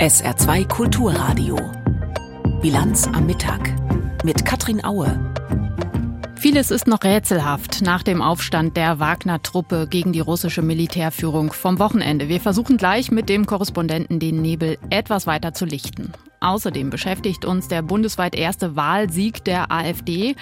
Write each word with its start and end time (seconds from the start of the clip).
SR2 0.00 0.66
Kulturradio. 0.66 1.58
Bilanz 2.62 3.06
am 3.06 3.26
Mittag 3.26 3.60
mit 4.24 4.46
Katrin 4.46 4.82
Aue. 4.82 5.20
Vieles 6.36 6.70
ist 6.70 6.86
noch 6.86 7.04
rätselhaft 7.04 7.82
nach 7.82 8.02
dem 8.02 8.22
Aufstand 8.22 8.78
der 8.78 8.98
Wagner-Truppe 8.98 9.86
gegen 9.90 10.14
die 10.14 10.20
russische 10.20 10.62
Militärführung 10.62 11.52
vom 11.52 11.78
Wochenende. 11.78 12.30
Wir 12.30 12.40
versuchen 12.40 12.78
gleich 12.78 13.10
mit 13.10 13.28
dem 13.28 13.44
Korrespondenten 13.44 14.20
den 14.20 14.40
Nebel 14.40 14.78
etwas 14.88 15.26
weiter 15.26 15.52
zu 15.52 15.66
lichten. 15.66 16.14
Außerdem 16.40 16.88
beschäftigt 16.88 17.44
uns 17.44 17.68
der 17.68 17.82
bundesweit 17.82 18.34
erste 18.34 18.74
Wahlsieg 18.74 19.44
der 19.44 19.70
AfD. 19.70 20.36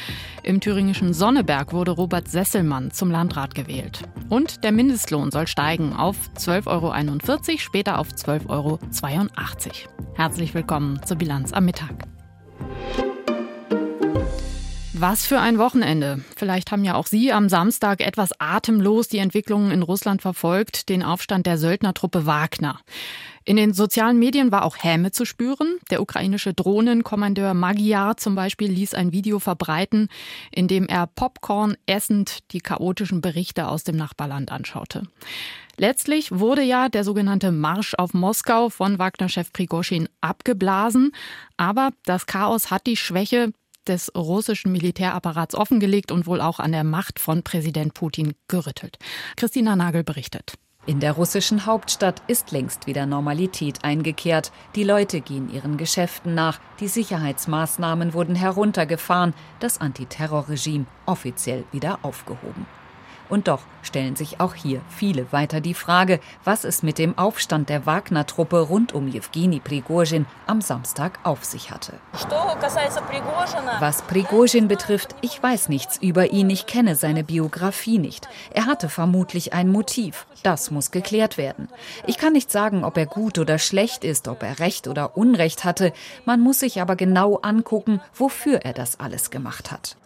Im 0.44 0.60
thüringischen 0.60 1.12
Sonneberg 1.12 1.72
wurde 1.72 1.90
Robert 1.90 2.28
Sesselmann 2.28 2.92
zum 2.92 3.10
Landrat 3.10 3.56
gewählt. 3.56 4.02
Und 4.28 4.62
der 4.62 4.70
Mindestlohn 4.70 5.32
soll 5.32 5.48
steigen 5.48 5.92
auf 5.92 6.16
12,41 6.36 6.68
Euro, 6.68 7.58
später 7.58 7.98
auf 7.98 8.10
12,82 8.10 8.48
Euro. 8.48 8.78
Herzlich 10.14 10.54
willkommen 10.54 11.00
zur 11.04 11.16
Bilanz 11.16 11.52
am 11.52 11.64
Mittag. 11.64 12.17
Was 15.00 15.26
für 15.26 15.38
ein 15.38 15.58
Wochenende. 15.58 16.24
Vielleicht 16.34 16.72
haben 16.72 16.82
ja 16.82 16.96
auch 16.96 17.06
Sie 17.06 17.32
am 17.32 17.48
Samstag 17.48 18.00
etwas 18.00 18.30
atemlos 18.40 19.06
die 19.06 19.18
Entwicklungen 19.18 19.70
in 19.70 19.82
Russland 19.82 20.22
verfolgt, 20.22 20.88
den 20.88 21.04
Aufstand 21.04 21.46
der 21.46 21.56
Söldnertruppe 21.56 22.26
Wagner. 22.26 22.80
In 23.44 23.56
den 23.56 23.74
sozialen 23.74 24.18
Medien 24.18 24.50
war 24.50 24.64
auch 24.64 24.76
Häme 24.82 25.12
zu 25.12 25.24
spüren. 25.24 25.76
Der 25.92 26.02
ukrainische 26.02 26.52
Drohnenkommandeur 26.52 27.54
Magyar 27.54 28.16
zum 28.16 28.34
Beispiel 28.34 28.72
ließ 28.72 28.94
ein 28.94 29.12
Video 29.12 29.38
verbreiten, 29.38 30.08
in 30.50 30.66
dem 30.66 30.88
er 30.88 31.06
Popcorn 31.06 31.76
essend 31.86 32.50
die 32.50 32.60
chaotischen 32.60 33.20
Berichte 33.20 33.68
aus 33.68 33.84
dem 33.84 33.94
Nachbarland 33.94 34.50
anschaute. 34.50 35.04
Letztlich 35.76 36.32
wurde 36.32 36.62
ja 36.62 36.88
der 36.88 37.04
sogenannte 37.04 37.52
Marsch 37.52 37.94
auf 37.94 38.14
Moskau 38.14 38.68
von 38.68 38.98
Wagner-Chef 38.98 39.52
Prigoschin 39.52 40.08
abgeblasen. 40.20 41.12
Aber 41.56 41.90
das 42.04 42.26
Chaos 42.26 42.72
hat 42.72 42.88
die 42.88 42.96
Schwäche 42.96 43.52
des 43.88 44.12
russischen 44.14 44.72
Militärapparats 44.72 45.54
offengelegt 45.54 46.12
und 46.12 46.26
wohl 46.26 46.40
auch 46.40 46.60
an 46.60 46.72
der 46.72 46.84
Macht 46.84 47.18
von 47.18 47.42
Präsident 47.42 47.94
Putin 47.94 48.34
gerüttelt. 48.48 48.98
Christina 49.36 49.76
Nagel 49.76 50.04
berichtet. 50.04 50.54
In 50.86 51.00
der 51.00 51.12
russischen 51.12 51.66
Hauptstadt 51.66 52.22
ist 52.28 52.50
längst 52.50 52.86
wieder 52.86 53.04
Normalität 53.04 53.84
eingekehrt. 53.84 54.52
Die 54.74 54.84
Leute 54.84 55.20
gehen 55.20 55.52
ihren 55.52 55.76
Geschäften 55.76 56.34
nach, 56.34 56.60
die 56.80 56.88
Sicherheitsmaßnahmen 56.88 58.14
wurden 58.14 58.34
heruntergefahren, 58.34 59.34
das 59.60 59.82
Antiterrorregime 59.82 60.86
offiziell 61.04 61.64
wieder 61.72 61.98
aufgehoben. 62.02 62.66
Und 63.28 63.48
doch 63.48 63.60
stellen 63.82 64.16
sich 64.16 64.40
auch 64.40 64.54
hier 64.54 64.80
viele 64.88 65.32
weiter 65.32 65.60
die 65.60 65.74
Frage, 65.74 66.20
was 66.44 66.64
es 66.64 66.82
mit 66.82 66.98
dem 66.98 67.16
Aufstand 67.16 67.68
der 67.68 67.86
Wagner-Truppe 67.86 68.60
rund 68.60 68.92
um 68.92 69.08
Jewgeni 69.08 69.60
Prigozhin 69.60 70.26
am 70.46 70.60
Samstag 70.60 71.18
auf 71.22 71.44
sich 71.44 71.70
hatte. 71.70 71.94
Was 73.80 74.02
Prigozhin 74.02 74.68
betrifft, 74.68 75.14
ich 75.20 75.42
weiß 75.42 75.68
nichts 75.68 75.98
über 75.98 76.30
ihn, 76.32 76.50
ich 76.50 76.66
kenne 76.66 76.96
seine 76.96 77.24
Biografie 77.24 77.98
nicht. 77.98 78.28
Er 78.50 78.66
hatte 78.66 78.88
vermutlich 78.88 79.52
ein 79.52 79.70
Motiv. 79.70 80.26
Das 80.42 80.70
muss 80.70 80.90
geklärt 80.90 81.36
werden. 81.36 81.68
Ich 82.06 82.18
kann 82.18 82.32
nicht 82.32 82.50
sagen, 82.50 82.84
ob 82.84 82.96
er 82.96 83.06
gut 83.06 83.38
oder 83.38 83.58
schlecht 83.58 84.04
ist, 84.04 84.28
ob 84.28 84.42
er 84.42 84.58
Recht 84.58 84.86
oder 84.86 85.16
Unrecht 85.16 85.64
hatte. 85.64 85.92
Man 86.24 86.40
muss 86.40 86.60
sich 86.60 86.80
aber 86.80 86.96
genau 86.96 87.36
angucken, 87.36 88.00
wofür 88.14 88.60
er 88.64 88.72
das 88.72 89.00
alles 89.00 89.30
gemacht 89.30 89.70
hat. 89.70 89.96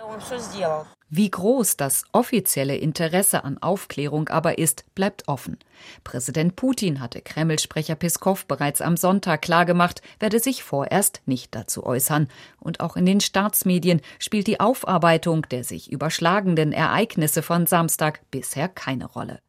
Wie 1.14 1.30
groß 1.30 1.77
das 1.77 2.05
offizielle 2.12 2.74
Interesse 2.74 3.44
an 3.44 3.58
Aufklärung 3.58 4.30
aber 4.30 4.56
ist, 4.56 4.86
bleibt 4.94 5.28
offen. 5.28 5.58
Präsident 6.04 6.56
Putin 6.56 7.00
hatte 7.00 7.20
Kreml-Sprecher 7.20 7.96
Piskow 7.96 8.46
bereits 8.46 8.80
am 8.80 8.96
Sonntag 8.96 9.42
klargemacht, 9.42 10.00
werde 10.20 10.38
sich 10.38 10.62
vorerst 10.62 11.20
nicht 11.27 11.54
dazu 11.54 11.84
äußern. 11.84 12.28
Und 12.60 12.80
auch 12.80 12.96
in 12.96 13.04
den 13.04 13.20
Staatsmedien 13.20 14.00
spielt 14.19 14.47
die 14.47 14.59
Aufarbeitung 14.59 15.42
der 15.50 15.64
sich 15.64 15.92
überschlagenden 15.92 16.72
Ereignisse 16.72 17.42
von 17.42 17.66
Samstag 17.66 18.22
bisher 18.31 18.70
keine 18.70 19.04
Rolle. 19.04 19.42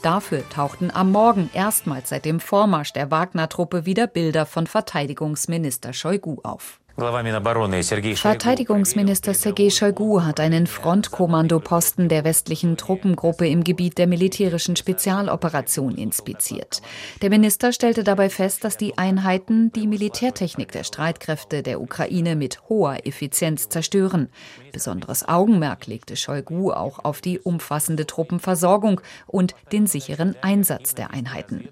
Dafür 0.00 0.48
tauchten 0.48 0.90
am 0.90 1.12
Morgen 1.12 1.50
erstmals 1.52 2.08
seit 2.08 2.24
dem 2.24 2.40
Vormarsch 2.40 2.94
der 2.94 3.10
Wagner-Truppe 3.10 3.84
wieder 3.84 4.06
Bilder 4.06 4.46
von 4.46 4.66
Verteidigungsminister 4.66 5.92
Shoigu 5.92 6.38
auf. 6.44 6.79
Verteidigungsminister 6.96 9.34
Sergei 9.34 9.70
Shoigu 9.70 10.22
hat 10.22 10.40
einen 10.40 10.66
Frontkommandoposten 10.66 12.08
der 12.08 12.24
westlichen 12.24 12.76
Truppengruppe 12.76 13.48
im 13.48 13.64
Gebiet 13.64 13.98
der 13.98 14.06
militärischen 14.06 14.76
Spezialoperation 14.76 15.96
inspiziert. 15.96 16.82
Der 17.22 17.30
Minister 17.30 17.72
stellte 17.72 18.04
dabei 18.04 18.28
fest, 18.28 18.64
dass 18.64 18.76
die 18.76 18.98
Einheiten 18.98 19.72
die 19.72 19.86
Militärtechnik 19.86 20.72
der 20.72 20.84
Streitkräfte 20.84 21.62
der 21.62 21.80
Ukraine 21.80 22.36
mit 22.36 22.68
hoher 22.68 23.06
Effizienz 23.06 23.68
zerstören. 23.68 24.28
Besonderes 24.72 25.28
Augenmerk 25.28 25.86
legte 25.86 26.16
Shoigu 26.16 26.72
auch 26.72 27.04
auf 27.04 27.20
die 27.20 27.38
umfassende 27.38 28.06
Truppenversorgung 28.06 29.00
und 29.26 29.54
den 29.72 29.86
sicheren 29.86 30.36
Einsatz 30.42 30.94
der 30.94 31.12
Einheiten 31.12 31.68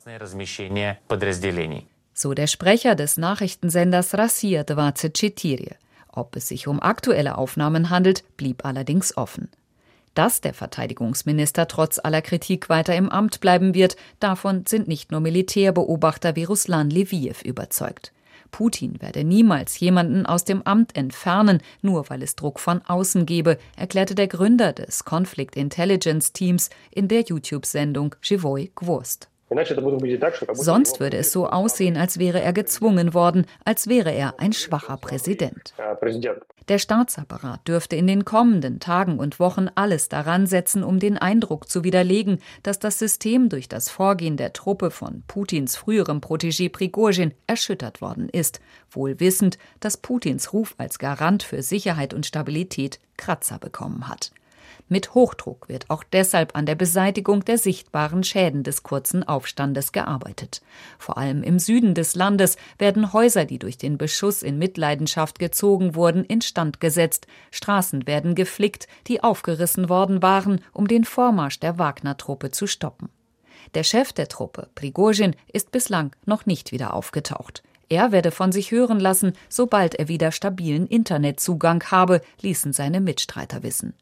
so 2.18 2.34
der 2.34 2.48
Sprecher 2.48 2.96
des 2.96 3.18
Nachrichtensenders 3.18 4.14
Rassia 4.16 4.64
24. 4.64 5.76
Ob 6.08 6.36
es 6.36 6.48
sich 6.48 6.68
um 6.68 6.80
aktuelle 6.80 7.38
Aufnahmen 7.38 7.90
handelt, 7.90 8.24
blieb 8.38 8.66
allerdings 8.66 9.18
offen. 9.18 9.50
Dass 10.14 10.42
der 10.42 10.54
Verteidigungsminister 10.54 11.68
trotz 11.68 12.00
aller 12.04 12.22
Kritik 12.22 12.70
weiter 12.70 12.96
im 12.96 13.10
Amt 13.10 13.40
bleiben 13.40 13.74
wird, 13.74 13.96
davon 14.20 14.66
sind 14.68 14.88
nicht 14.88 15.12
nur 15.12 15.22
Militärbeobachter 15.22 16.36
wie 16.36 16.44
Ruslan 16.44 16.92
Leviev 16.92 17.42
überzeugt. 17.42 18.14
Putin 18.52 19.02
werde 19.02 19.24
niemals 19.24 19.80
jemanden 19.80 20.28
aus 20.28 20.46
dem 20.46 20.62
Amt 20.62 20.96
entfernen, 20.96 21.62
nur 21.82 22.10
weil 22.12 22.22
es 22.22 22.36
Druck 22.36 22.60
von 22.60 22.84
außen 22.86 23.26
gebe, 23.26 23.58
erklärte 23.76 24.14
der 24.14 24.28
Gründer 24.28 24.72
des 24.72 25.04
Conflict 25.04 25.56
Intelligence 25.56 26.32
Teams 26.32 26.70
in 26.92 27.08
der 27.08 27.22
YouTube-Sendung 27.22 28.16
Живой 28.22 28.72
Gwost. 28.76 29.30
Sonst 30.53 31.01
würde 31.01 31.17
es 31.17 31.33
so 31.33 31.49
aussehen, 31.49 31.97
als 31.97 32.19
wäre 32.19 32.41
er 32.41 32.53
gezwungen 32.53 33.15
worden, 33.15 33.47
als 33.65 33.89
wäre 33.89 34.13
er 34.13 34.35
ein 34.39 34.53
schwacher 34.53 34.97
Präsident. 34.97 35.75
Der 36.69 36.79
Staatsapparat 36.79 37.67
dürfte 37.67 37.97
in 37.97 38.07
den 38.07 38.27
kommenden 38.27 38.79
Tagen 38.79 39.19
und 39.19 39.41
Wochen 39.41 39.69
alles 39.75 40.11
daran 40.11 40.47
setzen, 40.47 40.85
um 40.85 40.99
den 40.99 41.17
Eindruck 41.17 41.71
zu 41.71 41.83
widerlegen, 41.83 42.41
dass 42.63 42.79
das 42.79 42.99
System 42.99 43.49
durch 43.49 43.69
das 43.69 43.89
Vorgehen 43.89 44.37
der 44.37 44.53
Truppe 44.53 44.91
von 44.91 45.23
Putins 45.27 45.77
früherem 45.77 46.19
Protégé 46.19 46.71
Prigozhin 46.71 47.33
erschüttert 47.47 48.03
worden 48.03 48.29
ist, 48.29 48.61
wohl 48.91 49.19
wissend, 49.19 49.57
dass 49.81 49.97
Putins 49.97 50.53
Ruf 50.53 50.75
als 50.77 50.99
Garant 50.99 51.43
für 51.43 51.63
Sicherheit 51.63 52.13
und 52.13 52.27
Stabilität 52.27 53.01
Kratzer 53.17 53.59
bekommen 53.59 54.07
hat. 54.07 54.31
Mit 54.91 55.15
Hochdruck 55.15 55.69
wird 55.69 55.91
auch 55.91 56.03
deshalb 56.03 56.57
an 56.57 56.65
der 56.65 56.75
Beseitigung 56.75 57.45
der 57.45 57.59
sichtbaren 57.59 58.25
Schäden 58.25 58.63
des 58.63 58.83
kurzen 58.83 59.23
Aufstandes 59.23 59.93
gearbeitet. 59.93 60.63
Vor 60.99 61.19
allem 61.19 61.43
im 61.43 61.59
Süden 61.59 61.95
des 61.95 62.15
Landes 62.15 62.57
werden 62.79 63.13
Häuser, 63.13 63.45
die 63.45 63.59
durch 63.59 63.77
den 63.77 63.99
Beschuss 63.99 64.43
in 64.43 64.59
Mitleidenschaft 64.59 65.39
gezogen 65.39 65.95
wurden, 65.95 66.25
instand 66.25 66.81
gesetzt, 66.81 67.27
Straßen 67.51 68.07
werden 68.07 68.35
geflickt, 68.35 68.89
die 69.09 69.23
aufgerissen 69.23 69.91
worden 69.91 70.23
waren, 70.23 70.63
um 70.73 70.89
den 70.89 71.05
Vormarsch 71.05 71.61
der 71.61 71.79
Wagner-Truppe 71.79 72.51
zu 72.51 72.67
stoppen. 72.67 73.11
Der 73.75 73.83
Chef 73.83 74.15
der 74.15 74.29
Truppe, 74.29 74.69
Prigozhin, 74.75 75.37
ist 75.53 75.71
bislang 75.71 76.17
noch 76.25 76.47
nicht 76.47 76.73
wieder 76.73 76.95
aufgetaucht. 76.95 77.63
Er 77.91 78.11
werde 78.11 78.31
von 78.31 78.53
sich 78.53 78.71
hören 78.71 79.01
lassen, 79.01 79.33
sobald 79.51 79.95
er 79.97 80.09
wieder 80.09 80.33
stabilen 80.33 80.87
Internetzugang 80.87 81.85
habe, 81.91 82.23
ließen 82.41 82.73
seine 82.73 83.03
Mitstreiter 83.03 83.63
wissen 83.63 83.93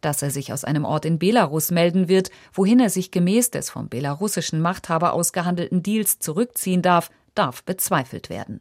dass 0.00 0.22
er 0.22 0.30
sich 0.30 0.52
aus 0.52 0.64
einem 0.64 0.84
Ort 0.84 1.04
in 1.04 1.18
Belarus 1.18 1.70
melden 1.70 2.08
wird, 2.08 2.30
wohin 2.52 2.80
er 2.80 2.90
sich 2.90 3.10
gemäß 3.10 3.50
des 3.50 3.70
vom 3.70 3.88
belarussischen 3.88 4.60
Machthaber 4.60 5.12
ausgehandelten 5.12 5.82
Deals 5.82 6.18
zurückziehen 6.18 6.82
darf, 6.82 7.10
darf 7.34 7.62
bezweifelt 7.62 8.30
werden. 8.30 8.60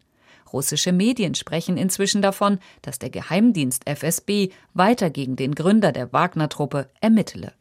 Russische 0.54 0.92
Medien 0.92 1.36
sprechen 1.36 1.78
inzwischen 1.78 2.22
davon, 2.22 2.60
dass 2.82 3.00
der 3.00 3.10
Geheimdienst 3.10 3.88
FSB 3.88 4.50
weiter 4.74 5.10
gegen 5.10 5.36
den 5.36 5.56
Gründer 5.56 5.92
der 5.92 6.14
Wagner-Truppe 6.14 6.90
ermittele. 7.02 7.54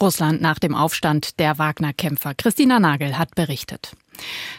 Russland 0.00 0.40
nach 0.40 0.58
dem 0.58 0.74
Aufstand 0.74 1.38
der 1.38 1.58
Wagner-Kämpfer. 1.58 2.34
Christina 2.34 2.80
Nagel 2.80 3.16
hat 3.16 3.34
berichtet. 3.36 3.92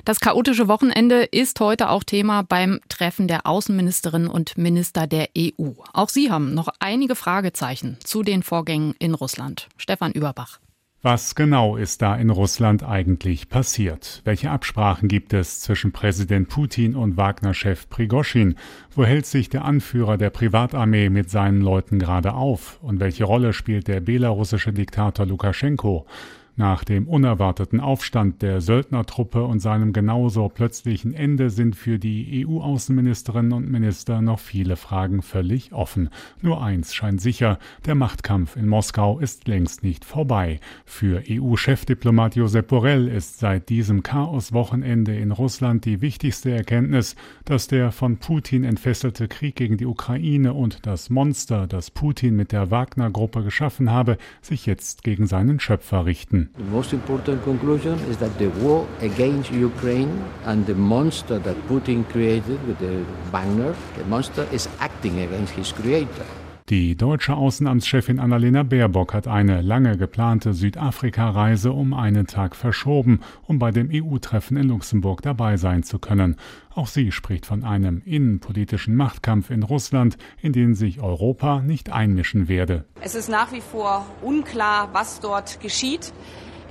Das 0.06 0.19
chaotische 0.19 0.68
Wochenende 0.68 1.24
ist 1.24 1.60
heute 1.60 1.90
auch 1.90 2.04
Thema 2.04 2.44
beim 2.44 2.80
Treffen 2.90 3.28
der 3.28 3.48
Außenministerinnen 3.48 4.28
und 4.28 4.57
Minister 4.57 5.07
der 5.07 5.30
EU. 5.38 5.72
Auch 5.94 6.10
sie 6.10 6.31
haben 6.31 6.54
noch 6.54 6.69
einige 6.80 7.16
Fragezeichen 7.16 7.98
zu 8.04 8.24
den 8.24 8.44
Vorgängen 8.44 8.96
in 9.00 9.13
Russland. 9.13 9.68
Stefan 9.78 10.12
Überbach. 10.12 10.60
Was 11.06 11.36
genau 11.36 11.75
ist 11.75 12.02
da 12.02 12.16
in 12.16 12.31
Russland 12.31 12.81
eigentlich 12.81 13.48
passiert? 13.48 14.22
Welche 14.24 14.50
Absprachen 14.50 15.07
gibt 15.07 15.34
es 15.34 15.62
zwischen 15.62 15.92
Präsident 15.92 16.50
Putin 16.50 16.96
und 16.96 17.16
Wagner-Chef 17.16 17.88
Prigoschin? 17.90 18.56
Wo 18.96 19.06
hält 19.06 19.28
sich 19.28 19.50
der 19.50 19.66
Anführer 19.66 20.18
der 20.18 20.31
Privatarmee 20.31 21.12
mit 21.12 21.30
seinen 21.30 21.62
Leuten 21.62 22.00
gerade 22.00 22.34
auf? 22.34 22.80
Und 22.81 23.00
welche 23.00 23.24
Rolle 23.24 23.54
spielt 23.54 23.88
der 23.88 24.00
belarussische 24.00 24.74
Diktator 24.74 25.28
Lukaschenko? 25.28 26.08
Nach 26.57 26.86
dem 26.86 27.10
unerwarteten 27.10 27.81
Aufstand 27.81 28.42
der 28.42 28.62
Söldnertruppe 28.62 29.44
und 29.44 29.60
seinem 29.60 29.92
genauso 29.92 30.48
plötzlichen 30.48 31.13
Ende 31.13 31.50
sind 31.50 31.75
für 31.75 32.00
die 32.00 32.48
EU-Außenministerinnen 32.48 33.52
und 33.52 33.69
Minister 33.69 34.22
noch 34.22 34.40
viele 34.40 34.78
Fragen 34.78 35.22
völlig 35.22 35.74
offen. 35.74 36.10
Nur 36.42 36.63
eins 36.63 36.96
scheint 36.96 37.19
sicher, 37.19 37.60
der 37.86 37.96
Machtkampf 37.96 38.56
in 38.56 38.69
Moskau 38.69 39.19
ist 39.19 39.50
längst 39.50 39.84
nicht 39.84 40.06
vorbei. 40.06 40.62
Für 40.86 41.22
EU-Chefdiplomat 41.30 42.38
Josep 42.38 42.69
Borrell 42.69 43.10
ist 43.10 43.40
seit 43.40 43.68
diesem 43.68 44.01
Chaos-Wochenende 44.01 45.13
in 45.13 45.31
Russland 45.31 45.84
die 45.84 46.00
wichtigste 46.00 46.51
Erkenntnis, 46.51 47.18
dass 47.44 47.68
der 47.68 47.92
von 47.92 48.16
Putin 48.16 48.63
entfesselte 48.63 49.28
Krieg 49.28 49.58
gegen 49.58 49.75
die 49.75 49.86
Ukraine 49.86 50.54
und 50.54 50.86
das 50.86 51.10
Monster, 51.10 51.68
das 51.68 51.92
Putin 51.92 52.38
mit 52.38 52.54
der 52.54 52.72
Wagner-Gruppe 52.72 53.44
geschaffen 53.44 53.92
habe, 53.92 54.18
sich 54.42 54.66
jetzt 54.66 55.04
gegen 55.04 55.28
seinen 55.28 55.60
Schöpfer 55.60 56.06
richten. 56.06 56.45
The 56.54 56.64
most 56.64 56.94
important 56.94 57.44
conclusion 57.44 57.98
is 58.12 58.18
that 58.18 58.38
the 58.38 58.50
war 58.62 58.88
against 59.02 59.52
Ukraine 59.52 60.24
and 60.46 60.66
the 60.66 60.76
monster 60.76 61.40
that 61.40 61.58
Putin 61.68 62.08
created 62.10 62.66
with 62.68 62.78
the 62.80 63.04
Wagner, 63.32 63.76
the 63.98 64.06
monster 64.06 64.48
is 64.52 64.70
acting 64.80 65.20
against 65.22 65.54
his 65.54 65.72
creator. 65.72 66.26
Die 66.70 66.96
deutsche 66.96 67.36
Außenamtschefin 67.36 68.18
Annalena 68.20 68.64
Baerbock 68.64 69.14
hat 69.14 69.28
eine 69.28 69.62
lange 69.62 69.98
geplante 69.98 70.56
Südafrika-Reise 70.56 71.72
um 71.72 71.94
einen 71.94 72.26
Tag 72.26 72.56
verschoben, 72.56 73.20
um 73.44 73.60
bei 73.60 73.70
dem 73.70 73.92
EU-Treffen 73.94 74.58
in 74.58 74.70
Luxemburg 74.70 75.22
dabei 75.22 75.58
sein 75.58 75.84
zu 75.84 76.00
können. 76.00 76.38
Auch 76.74 76.88
sie 76.88 77.12
spricht 77.12 77.46
von 77.46 77.64
einem 77.64 78.02
innenpolitischen 78.04 78.96
Machtkampf 78.96 79.52
in 79.52 79.62
Russland, 79.62 80.18
in 80.42 80.54
den 80.54 80.74
sich 80.74 81.02
Europa 81.02 81.60
nicht 81.60 81.92
einmischen 81.92 82.48
werde. 82.48 82.86
Es 83.00 83.14
ist 83.14 83.30
nach 83.30 83.52
wie 83.52 83.62
vor 83.62 84.04
unklar, 84.24 84.90
was 84.92 85.20
dort 85.20 85.60
geschieht. 85.62 86.14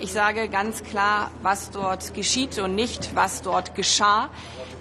Ich 0.00 0.11
sage 0.11 0.49
ganz 0.49 0.82
klar, 0.82 1.31
was 1.43 1.70
dort 1.70 2.14
geschieht 2.14 2.58
und 2.58 2.75
nicht, 2.75 3.14
was 3.14 3.43
dort 3.43 3.76
geschah. 3.76 4.29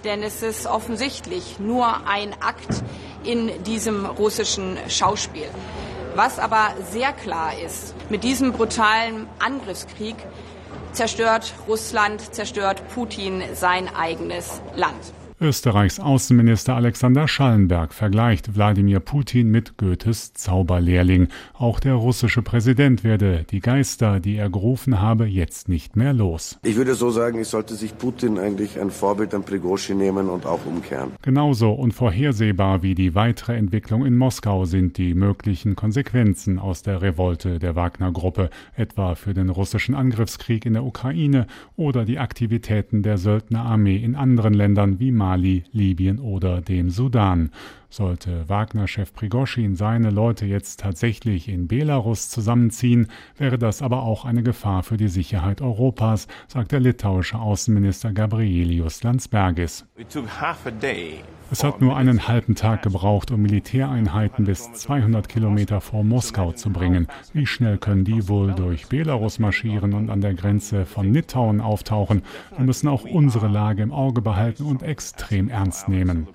Denn 0.02 0.24
es 0.24 0.42
ist 0.42 0.66
offensichtlich 0.66 1.60
nur 1.60 2.08
ein 2.08 2.32
Akt 2.40 2.82
in 3.24 3.62
diesem 3.64 4.06
russischen 4.06 4.78
Schauspiel. 4.88 5.48
Was 6.14 6.38
aber 6.38 6.74
sehr 6.90 7.12
klar 7.12 7.52
ist, 7.58 7.94
mit 8.08 8.22
diesem 8.22 8.52
brutalen 8.52 9.26
Angriffskrieg 9.38 10.16
zerstört 10.92 11.54
Russland, 11.66 12.34
zerstört 12.34 12.82
Putin 12.94 13.42
sein 13.54 13.88
eigenes 13.94 14.60
Land. 14.76 15.12
Österreichs 15.44 16.00
Außenminister 16.00 16.74
Alexander 16.74 17.28
Schallenberg 17.28 17.92
vergleicht 17.92 18.56
Wladimir 18.56 19.00
Putin 19.00 19.50
mit 19.50 19.76
Goethes 19.76 20.32
Zauberlehrling. 20.32 21.28
Auch 21.52 21.80
der 21.80 21.94
russische 21.96 22.40
Präsident 22.40 23.04
werde 23.04 23.44
die 23.50 23.60
Geister, 23.60 24.20
die 24.20 24.36
er 24.36 24.48
gerufen 24.48 25.02
habe, 25.02 25.26
jetzt 25.26 25.68
nicht 25.68 25.96
mehr 25.96 26.14
los. 26.14 26.58
Ich 26.62 26.76
würde 26.76 26.94
so 26.94 27.10
sagen, 27.10 27.40
es 27.40 27.50
sollte 27.50 27.74
sich 27.74 27.98
Putin 27.98 28.38
eigentlich 28.38 28.80
ein 28.80 28.90
Vorbild 28.90 29.34
an 29.34 29.44
Prigozhin 29.44 29.98
nehmen 29.98 30.30
und 30.30 30.46
auch 30.46 30.64
umkehren. 30.64 31.10
Genauso 31.20 31.72
unvorhersehbar 31.72 32.82
wie 32.82 32.94
die 32.94 33.14
weitere 33.14 33.54
Entwicklung 33.56 34.06
in 34.06 34.16
Moskau 34.16 34.64
sind 34.64 34.96
die 34.96 35.12
möglichen 35.12 35.76
Konsequenzen 35.76 36.58
aus 36.58 36.80
der 36.80 37.02
Revolte 37.02 37.58
der 37.58 37.76
Wagner-Gruppe, 37.76 38.48
etwa 38.76 39.14
für 39.14 39.34
den 39.34 39.50
russischen 39.50 39.94
Angriffskrieg 39.94 40.64
in 40.64 40.72
der 40.72 40.84
Ukraine 40.84 41.46
oder 41.76 42.06
die 42.06 42.18
Aktivitäten 42.18 43.02
der 43.02 43.18
Söldnerarmee 43.18 43.96
in 43.96 44.14
anderen 44.14 44.54
Ländern 44.54 45.00
wie 45.00 45.12
Mali, 45.12 45.33
Libyen 45.36 46.18
oder 46.18 46.60
dem 46.60 46.90
Sudan. 46.90 47.50
Sollte 47.96 48.48
Wagner-Chef 48.48 49.12
Prigoschin 49.12 49.76
seine 49.76 50.10
Leute 50.10 50.46
jetzt 50.46 50.80
tatsächlich 50.80 51.48
in 51.48 51.68
Belarus 51.68 52.28
zusammenziehen, 52.28 53.06
wäre 53.38 53.56
das 53.56 53.82
aber 53.82 54.02
auch 54.02 54.24
eine 54.24 54.42
Gefahr 54.42 54.82
für 54.82 54.96
die 54.96 55.06
Sicherheit 55.06 55.60
Europas, 55.60 56.26
sagt 56.48 56.72
der 56.72 56.80
litauische 56.80 57.38
Außenminister 57.38 58.12
Gabrielius 58.12 59.04
Landsbergis. 59.04 59.86
Es 61.52 61.62
hat 61.62 61.80
nur 61.80 61.96
einen 61.96 62.26
halben 62.26 62.56
Tag 62.56 62.82
gebraucht, 62.82 63.30
um 63.30 63.42
Militäreinheiten 63.42 64.44
bis 64.44 64.72
200 64.72 65.28
Kilometer 65.28 65.80
vor 65.80 66.02
Moskau 66.02 66.50
zu 66.50 66.70
bringen. 66.70 67.06
Wie 67.32 67.46
schnell 67.46 67.78
können 67.78 68.04
die 68.04 68.28
wohl 68.28 68.54
durch 68.54 68.88
Belarus 68.88 69.38
marschieren 69.38 69.92
und 69.92 70.10
an 70.10 70.20
der 70.20 70.34
Grenze 70.34 70.84
von 70.84 71.12
Litauen 71.12 71.60
auftauchen? 71.60 72.22
Wir 72.56 72.64
müssen 72.64 72.88
auch 72.88 73.04
unsere 73.04 73.46
Lage 73.46 73.84
im 73.84 73.92
Auge 73.92 74.20
behalten 74.20 74.64
und 74.64 74.82
extrem 74.82 75.48
ernst 75.48 75.88
nehmen. 75.88 76.26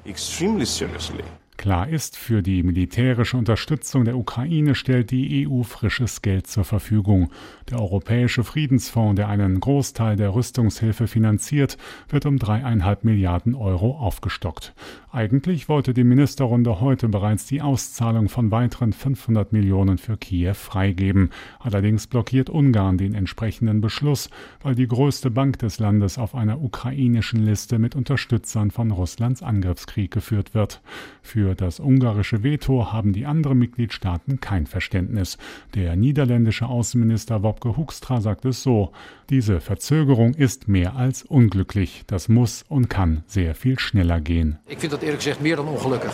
Klar 1.59 1.89
ist, 1.89 2.15
für 2.15 2.41
die 2.41 2.63
militärische 2.63 3.35
Unterstützung 3.35 4.05
der 4.05 4.15
Ukraine 4.17 4.75
stellt 4.75 5.11
die 5.11 5.45
EU 5.45 5.63
frisches 5.63 6.21
Geld 6.21 6.47
zur 6.47 6.63
Verfügung. 6.63 7.31
Der 7.69 7.81
Europäische 7.81 8.45
Friedensfonds, 8.45 9.17
der 9.17 9.27
einen 9.27 9.59
Großteil 9.59 10.15
der 10.15 10.33
Rüstungshilfe 10.33 11.07
finanziert, 11.07 11.77
wird 12.07 12.25
um 12.25 12.39
dreieinhalb 12.39 13.03
Milliarden 13.03 13.55
Euro 13.55 13.91
aufgestockt. 13.97 14.73
Eigentlich 15.11 15.67
wollte 15.67 15.93
die 15.93 16.05
Ministerrunde 16.05 16.79
heute 16.79 17.09
bereits 17.09 17.45
die 17.47 17.61
Auszahlung 17.61 18.29
von 18.29 18.51
weiteren 18.51 18.93
500 18.93 19.51
Millionen 19.51 19.97
für 19.97 20.15
Kiew 20.15 20.53
freigeben. 20.53 21.31
Allerdings 21.59 22.07
blockiert 22.07 22.49
Ungarn 22.49 22.97
den 22.97 23.15
entsprechenden 23.15 23.81
Beschluss, 23.81 24.29
weil 24.61 24.75
die 24.75 24.87
größte 24.87 25.29
Bank 25.29 25.59
des 25.59 25.79
Landes 25.79 26.17
auf 26.17 26.35
einer 26.35 26.61
ukrainischen 26.61 27.43
Liste 27.43 27.79
mit 27.79 27.95
Unterstützern 27.95 28.71
von 28.71 28.91
Russlands 28.91 29.43
Angriffskrieg 29.43 30.11
geführt 30.11 30.53
wird. 30.53 30.81
Für 31.21 31.48
für 31.49 31.55
das 31.55 31.79
ungarische 31.79 32.43
Veto 32.43 32.91
haben 32.91 33.11
die 33.11 33.25
anderen 33.25 33.57
Mitgliedstaaten 33.57 34.39
kein 34.39 34.67
Verständnis. 34.67 35.39
Der 35.73 35.95
niederländische 35.95 36.67
Außenminister 36.67 37.41
Wopke 37.41 37.75
Hoekstra 37.75 38.21
sagt 38.21 38.45
es 38.45 38.61
so: 38.61 38.91
Diese 39.31 39.59
Verzögerung 39.59 40.35
ist 40.35 40.67
mehr 40.67 40.95
als 40.95 41.23
unglücklich. 41.23 42.03
Das 42.05 42.29
muss 42.29 42.63
und 42.69 42.87
kann 42.87 43.23
sehr 43.25 43.55
viel 43.55 43.79
schneller 43.79 44.21
gehen. 44.21 44.59
Ich 44.67 44.77
finde 44.77 44.97
das 44.97 45.03
ehrlich 45.03 45.25
gesagt 45.25 45.41
mehr 45.41 45.57
dan 45.57 45.67
ungelukkig. 45.67 46.11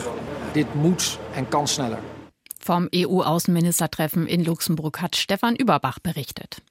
Dit 0.56 0.74
moet 0.74 1.20
en 1.36 1.50
kan 1.50 1.68
sneller. 1.68 2.00
Vom 2.66 2.90
EU-Außenministertreffen 2.96 4.26
in 4.26 4.44
Luxemburg 4.44 5.00
hat 5.00 5.16
Stefan 5.16 5.56
Überbach 5.56 6.00
berichtet. 6.00 6.64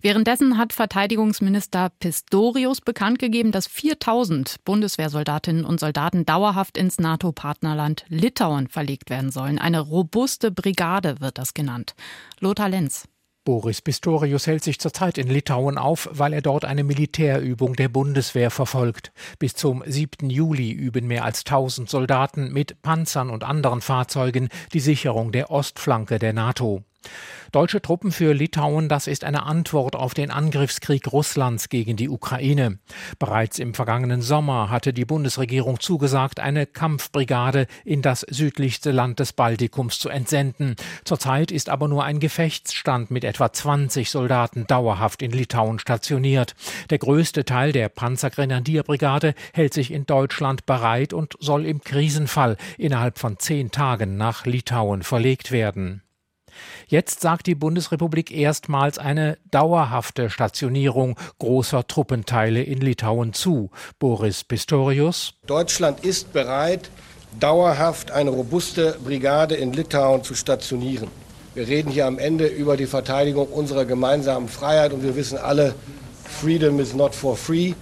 Währenddessen 0.00 0.56
hat 0.56 0.72
Verteidigungsminister 0.72 1.90
Pistorius 1.98 2.80
bekannt 2.80 3.18
gegeben, 3.18 3.50
dass 3.50 3.66
4000 3.66 4.62
Bundeswehrsoldatinnen 4.64 5.64
und 5.64 5.80
Soldaten 5.80 6.24
dauerhaft 6.24 6.78
ins 6.78 7.00
NATO-Partnerland 7.00 8.04
Litauen 8.08 8.68
verlegt 8.68 9.10
werden 9.10 9.32
sollen. 9.32 9.58
Eine 9.58 9.80
robuste 9.80 10.52
Brigade 10.52 11.20
wird 11.20 11.36
das 11.36 11.52
genannt. 11.52 11.96
Lothar 12.38 12.68
Lenz. 12.68 13.08
Boris 13.44 13.80
Pistorius 13.80 14.46
hält 14.46 14.62
sich 14.62 14.78
zurzeit 14.78 15.16
in 15.16 15.28
Litauen 15.28 15.78
auf, 15.78 16.10
weil 16.12 16.34
er 16.34 16.42
dort 16.42 16.64
eine 16.66 16.84
Militärübung 16.84 17.74
der 17.74 17.88
Bundeswehr 17.88 18.50
verfolgt. 18.50 19.12
Bis 19.38 19.54
zum 19.54 19.82
7. 19.86 20.28
Juli 20.28 20.70
üben 20.70 21.06
mehr 21.06 21.24
als 21.24 21.46
1000 21.46 21.88
Soldaten 21.88 22.52
mit 22.52 22.82
Panzern 22.82 23.30
und 23.30 23.42
anderen 23.42 23.80
Fahrzeugen 23.80 24.50
die 24.74 24.80
Sicherung 24.80 25.32
der 25.32 25.50
Ostflanke 25.50 26.18
der 26.18 26.34
NATO. 26.34 26.84
Deutsche 27.52 27.82
Truppen 27.82 28.12
für 28.12 28.32
Litauen, 28.32 28.88
das 28.88 29.08
ist 29.08 29.24
eine 29.24 29.42
Antwort 29.42 29.96
auf 29.96 30.14
den 30.14 30.30
Angriffskrieg 30.30 31.10
Russlands 31.12 31.68
gegen 31.68 31.96
die 31.96 32.08
Ukraine. 32.08 32.78
Bereits 33.18 33.58
im 33.58 33.74
vergangenen 33.74 34.22
Sommer 34.22 34.70
hatte 34.70 34.92
die 34.92 35.04
Bundesregierung 35.04 35.80
zugesagt, 35.80 36.38
eine 36.38 36.66
Kampfbrigade 36.66 37.66
in 37.84 38.02
das 38.02 38.20
südlichste 38.20 38.92
Land 38.92 39.18
des 39.18 39.32
Baltikums 39.32 39.98
zu 39.98 40.10
entsenden. 40.10 40.76
Zurzeit 41.04 41.50
ist 41.50 41.70
aber 41.70 41.88
nur 41.88 42.04
ein 42.04 42.20
Gefechtsstand 42.20 43.10
mit 43.10 43.24
etwa 43.24 43.52
20 43.52 44.10
Soldaten 44.10 44.68
dauerhaft 44.68 45.20
in 45.20 45.32
Litauen 45.32 45.80
stationiert. 45.80 46.54
Der 46.90 46.98
größte 46.98 47.44
Teil 47.44 47.72
der 47.72 47.88
Panzergrenadierbrigade 47.88 49.34
hält 49.52 49.74
sich 49.74 49.90
in 49.90 50.06
Deutschland 50.06 50.66
bereit 50.66 51.12
und 51.12 51.34
soll 51.40 51.66
im 51.66 51.80
Krisenfall 51.80 52.56
innerhalb 52.78 53.18
von 53.18 53.40
zehn 53.40 53.72
Tagen 53.72 54.16
nach 54.16 54.46
Litauen 54.46 55.02
verlegt 55.02 55.50
werden. 55.50 56.04
Jetzt 56.86 57.20
sagt 57.20 57.46
die 57.46 57.54
Bundesrepublik 57.54 58.30
erstmals 58.30 58.98
eine 58.98 59.38
dauerhafte 59.50 60.30
Stationierung 60.30 61.16
großer 61.38 61.86
Truppenteile 61.86 62.62
in 62.62 62.80
Litauen 62.80 63.32
zu. 63.32 63.70
Boris 63.98 64.44
Pistorius. 64.44 65.34
Deutschland 65.46 66.04
ist 66.04 66.32
bereit, 66.32 66.90
dauerhaft 67.38 68.10
eine 68.10 68.30
robuste 68.30 68.98
Brigade 69.04 69.54
in 69.54 69.72
Litauen 69.72 70.24
zu 70.24 70.34
stationieren. 70.34 71.08
Wir 71.54 71.66
reden 71.66 71.90
hier 71.90 72.06
am 72.06 72.18
Ende 72.18 72.46
über 72.46 72.76
die 72.76 72.86
Verteidigung 72.86 73.48
unserer 73.48 73.84
gemeinsamen 73.84 74.48
Freiheit 74.48 74.92
und 74.92 75.02
wir 75.02 75.16
wissen 75.16 75.38
alle, 75.38 75.74
Freedom 76.24 76.78
is 76.78 76.94
not 76.94 77.14
for 77.14 77.36
free. 77.36 77.74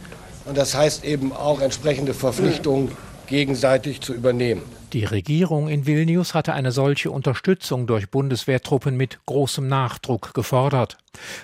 Und 0.46 0.56
das 0.56 0.74
heißt 0.74 1.04
eben 1.04 1.32
auch 1.32 1.60
entsprechende 1.60 2.14
Verpflichtungen 2.14 2.90
gegenseitig 3.26 4.00
zu 4.00 4.14
übernehmen. 4.14 4.62
Die 4.94 5.04
Regierung 5.04 5.68
in 5.68 5.84
Vilnius 5.86 6.32
hatte 6.32 6.54
eine 6.54 6.72
solche 6.72 7.10
Unterstützung 7.10 7.86
durch 7.86 8.10
Bundeswehrtruppen 8.10 8.96
mit 8.96 9.18
großem 9.26 9.66
Nachdruck 9.68 10.32
gefordert. 10.32 10.96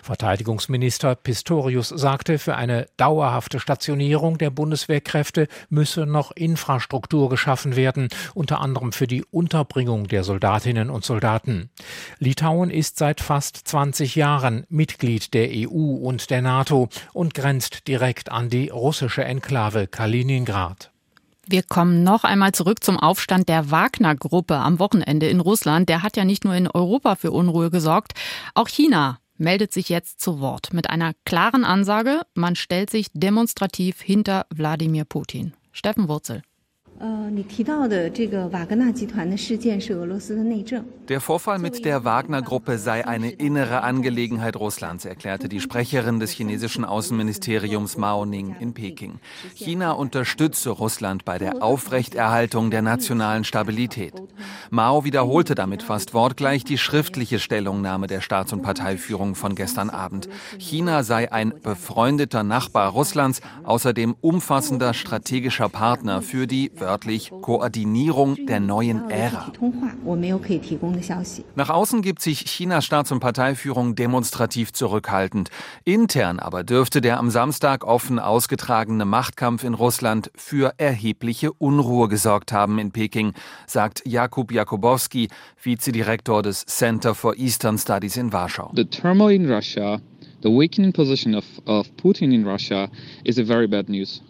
Verteidigungsminister 0.03 1.15
Pistorius 1.15 1.91
sagte, 1.91 2.39
für 2.39 2.57
eine 2.57 2.87
dauerhafte 2.97 3.61
Stationierung 3.61 4.39
der 4.39 4.49
Bundeswehrkräfte 4.49 5.49
müsse 5.69 6.07
noch 6.07 6.31
Infrastruktur 6.31 7.29
geschaffen 7.29 7.77
werden, 7.77 8.09
unter 8.33 8.63
anderem 8.63 8.93
für 8.93 9.07
die 9.07 9.25
Unterbringung 9.31 10.09
der 10.09 10.25
Soldatinnen 10.25 10.89
und 10.89 11.05
Soldaten. 11.05 11.69
Litauen 12.19 12.71
ist 12.71 12.97
seit 12.97 13.21
fast 13.21 13.57
20 13.69 14.15
Jahren 14.15 14.65
Mitglied 14.71 15.35
der 15.35 15.51
EU 15.51 15.97
und 15.97 16.31
der 16.31 16.41
NATO 16.41 16.89
und 17.13 17.35
grenzt 17.35 17.89
direkt 17.89 18.33
an 18.33 18.49
die 18.49 18.71
russische 18.71 19.25
Enklave 19.25 19.87
Kaliningrad. 19.87 20.94
Wir 21.47 21.63
kommen 21.63 22.03
noch 22.03 22.25
einmal 22.25 22.53
zurück 22.53 22.83
zum 22.83 22.99
Aufstand 22.99 23.49
der 23.49 23.71
Wagner-Gruppe 23.71 24.57
am 24.57 24.79
Wochenende 24.79 25.29
in 25.29 25.41
Russland. 25.41 25.89
Der 25.89 26.03
hat 26.03 26.17
ja 26.17 26.25
nicht 26.25 26.45
nur 26.45 26.55
in 26.55 26.69
Europa 26.69 27.17
für 27.17 27.33
Unruhe 27.33 27.71
gesorgt. 27.71 28.13
Auch 28.55 28.69
China 28.69 29.19
meldet 29.37 29.73
sich 29.73 29.89
jetzt 29.91 30.21
zu 30.21 30.41
Wort 30.41 30.73
mit 30.73 30.89
einer 30.89 31.13
klaren 31.25 31.65
Ansage. 31.65 32.23
Man 32.35 32.57
stellt 32.57 32.89
sich 32.89 33.09
demonstrativ 33.13 34.01
hinter 34.01 34.47
Wladimir 34.55 35.05
Putin. 35.05 35.55
Steffen 35.73 36.09
Wurzel. 36.09 36.43
Der 41.09 41.21
Vorfall 41.21 41.59
mit 41.59 41.85
der 41.85 42.05
Wagner-Gruppe 42.05 42.79
sei 42.79 43.07
eine 43.07 43.31
innere 43.31 43.83
Angelegenheit 43.83 44.55
Russlands, 44.57 45.05
erklärte 45.05 45.49
die 45.49 45.61
Sprecherin 45.61 46.21
des 46.21 46.31
chinesischen 46.31 46.85
Außenministeriums 46.85 47.97
Mao 47.97 48.25
Ning 48.25 48.55
in 48.61 48.75
Peking. 48.75 49.19
China 49.55 49.93
unterstütze 49.93 50.71
Russland 50.71 51.25
bei 51.25 51.39
der 51.39 51.63
Aufrechterhaltung 51.65 52.71
der 52.71 52.83
nationalen 52.83 53.43
Stabilität. 53.43 54.15
Mao 54.71 55.05
wiederholte 55.05 55.57
damit 55.57 55.83
fast 55.83 56.15
wortgleich 56.15 56.63
die 56.63 56.79
schriftliche 56.79 57.41
Stellungnahme 57.41 58.07
der 58.07 58.21
Staats- 58.21 58.53
und 58.53 58.63
Parteiführung 58.63 59.35
von 59.35 59.57
gestern 59.57 59.91
Abend. 59.91 60.29
China 60.59 61.03
sei 61.03 61.33
ein 61.33 61.55
befreundeter 61.61 62.45
Nachbar 62.45 62.91
Russlands, 62.91 63.41
außerdem 63.65 64.15
umfassender 64.21 64.95
strategischer 64.95 65.69
Partner 65.69 66.23
für 66.23 66.47
die 66.47 66.71
wörtlich 66.85 67.33
Koordinierung 67.41 68.47
der 68.47 68.61
neuen 68.61 69.11
Ära. 69.11 69.51
Nach 71.57 71.71
außen 71.71 72.03
gibt 72.03 72.21
sich 72.21 72.45
Chinas 72.45 72.85
Staats- 72.85 73.11
und 73.11 73.21
Parteiführung 73.21 73.95
demonstrativ 73.95 74.73
zurückhaltend. 74.73 75.51
Intern 75.85 76.39
aber 76.39 76.63
dürfte 76.63 77.01
der 77.01 77.19
am 77.19 77.31
Samstag 77.31 77.85
offen 77.85 78.19
ausgetragene 78.19 79.07
Machtkampf 79.07 79.65
in 79.65 79.75
Russland 79.75 80.31
für 80.37 80.75
erhebliche 80.77 81.53
Unruhe 81.55 82.09
gesorgt 82.09 82.53
haben 82.53 82.79
in 82.79 82.93
Peking, 82.93 83.33
sagt 83.67 84.03
Jakub 84.07 84.53
Jakubowski, 84.53 85.29
Vizedirektor 85.63 86.43
des 86.43 86.67
Center 86.67 87.15
for 87.15 87.37
Eastern 87.39 87.79
Studies 87.79 88.17
in 88.19 88.33
Warschau. 88.33 88.73
The 88.77 88.85
turmoil 88.85 89.35
in 89.35 89.51
Russia 89.51 90.01
the 90.45 90.51
weakening 90.51 90.93
position 90.93 91.35
of, 91.35 91.45
of 91.67 91.87
Putin 91.97 92.33
in 92.35 92.45
Russia 92.45 92.91
is 93.25 93.39
a 93.39 93.43
very 93.43 93.67
bad 93.67 93.89
news. 93.89 94.21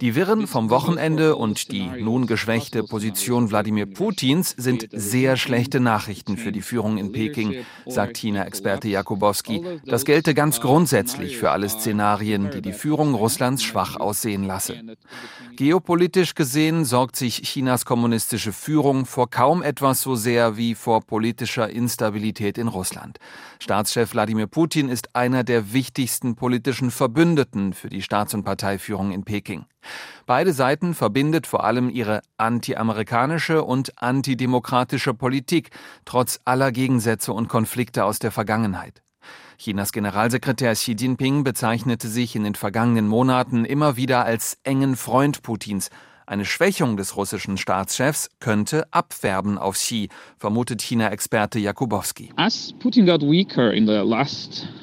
Die 0.00 0.14
Wirren 0.14 0.46
vom 0.46 0.70
Wochenende 0.70 1.36
und 1.36 1.70
die 1.70 1.86
nun 1.86 2.26
geschwächte 2.26 2.82
Position 2.82 3.50
Wladimir 3.50 3.86
Putins 3.86 4.54
sind 4.56 4.88
sehr 4.90 5.36
schlechte 5.36 5.80
Nachrichten 5.80 6.38
für 6.38 6.50
die 6.50 6.62
Führung 6.62 6.96
in 6.96 7.12
Peking, 7.12 7.64
sagt 7.86 8.16
China-Experte 8.16 8.88
Jakubowski. 8.88 9.80
Das 9.84 10.04
gelte 10.04 10.34
ganz 10.34 10.60
grundsätzlich 10.60 11.36
für 11.36 11.50
alle 11.50 11.68
Szenarien, 11.68 12.50
die 12.50 12.62
die 12.62 12.72
Führung 12.72 13.14
Russlands 13.14 13.62
schwach 13.62 13.96
aussehen 13.96 14.44
lasse. 14.44 14.80
Geopolitisch 15.56 16.34
gesehen 16.34 16.84
sorgt 16.84 17.16
sich 17.16 17.42
Chinas 17.42 17.84
kommunistische 17.84 18.52
Führung 18.52 19.06
vor 19.06 19.28
kaum 19.28 19.62
etwas 19.62 20.00
so 20.00 20.14
sehr 20.14 20.56
wie 20.56 20.74
vor 20.74 21.02
politischer 21.02 21.68
Instabilität 21.68 22.58
in 22.58 22.68
Russland. 22.68 23.18
Staatschef 23.58 24.12
Wladimir 24.12 24.46
Putin 24.46 24.88
ist 24.88 25.16
einer 25.16 25.44
der 25.44 25.72
wichtigsten 25.72 26.36
politischen 26.36 26.90
Verbündeten 26.90 27.72
für 27.72 27.88
die 27.88 28.02
Staats- 28.02 28.34
und 28.34 28.44
Parteiführung 28.44 29.10
in 29.10 29.17
Peking. 29.24 29.66
Beide 30.26 30.52
Seiten 30.52 30.94
verbindet 30.94 31.46
vor 31.46 31.64
allem 31.64 31.90
ihre 31.90 32.22
anti-amerikanische 32.36 33.62
und 33.64 34.00
antidemokratische 34.00 35.14
Politik, 35.14 35.70
trotz 36.04 36.40
aller 36.44 36.72
Gegensätze 36.72 37.32
und 37.32 37.48
Konflikte 37.48 38.04
aus 38.04 38.18
der 38.18 38.30
Vergangenheit. 38.30 39.02
Chinas 39.58 39.92
Generalsekretär 39.92 40.74
Xi 40.74 40.92
Jinping 40.92 41.42
bezeichnete 41.42 42.08
sich 42.08 42.36
in 42.36 42.44
den 42.44 42.54
vergangenen 42.54 43.08
Monaten 43.08 43.64
immer 43.64 43.96
wieder 43.96 44.24
als 44.24 44.58
engen 44.62 44.96
Freund 44.96 45.42
Putins 45.42 45.90
eine 46.28 46.44
Schwächung 46.44 46.98
des 46.98 47.16
russischen 47.16 47.56
Staatschefs 47.56 48.28
könnte 48.38 48.86
abfärben 48.90 49.56
auf 49.56 49.76
Xi, 49.76 50.10
vermutet 50.36 50.82
China-Experte 50.82 51.58
Jakubowski. 51.58 52.30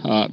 Uh, 0.04 0.28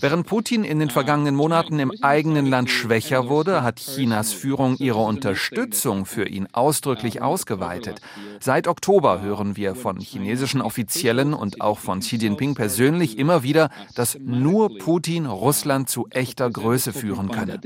Während 0.00 0.26
Putin 0.26 0.64
in 0.64 0.78
den 0.78 0.90
vergangenen 0.90 1.34
Monaten 1.34 1.80
im 1.80 1.92
eigenen 2.02 2.46
Land 2.46 2.70
schwächer 2.70 3.28
wurde, 3.28 3.62
hat 3.62 3.80
Chinas 3.80 4.32
Führung 4.32 4.76
ihre 4.78 5.00
Unterstützung 5.00 6.06
für 6.06 6.28
ihn 6.28 6.46
ausdrücklich 6.52 7.20
ausgeweitet. 7.20 8.00
Seit 8.40 8.68
Oktober 8.68 9.20
hören 9.20 9.56
wir 9.56 9.74
von 9.74 9.98
chinesischen 9.98 10.62
Offiziellen 10.62 11.34
und 11.34 11.60
auch 11.60 11.80
von 11.80 12.00
Xi 12.00 12.16
Jinping 12.16 12.54
persönlich 12.54 13.18
immer 13.18 13.42
wieder, 13.42 13.70
dass 13.96 14.16
nur 14.20 14.78
Putin 14.78 15.26
Russland 15.26 15.88
zu 15.88 16.06
echter 16.10 16.50
Größe 16.50 16.92
führen 16.92 17.30
könne. 17.30 17.58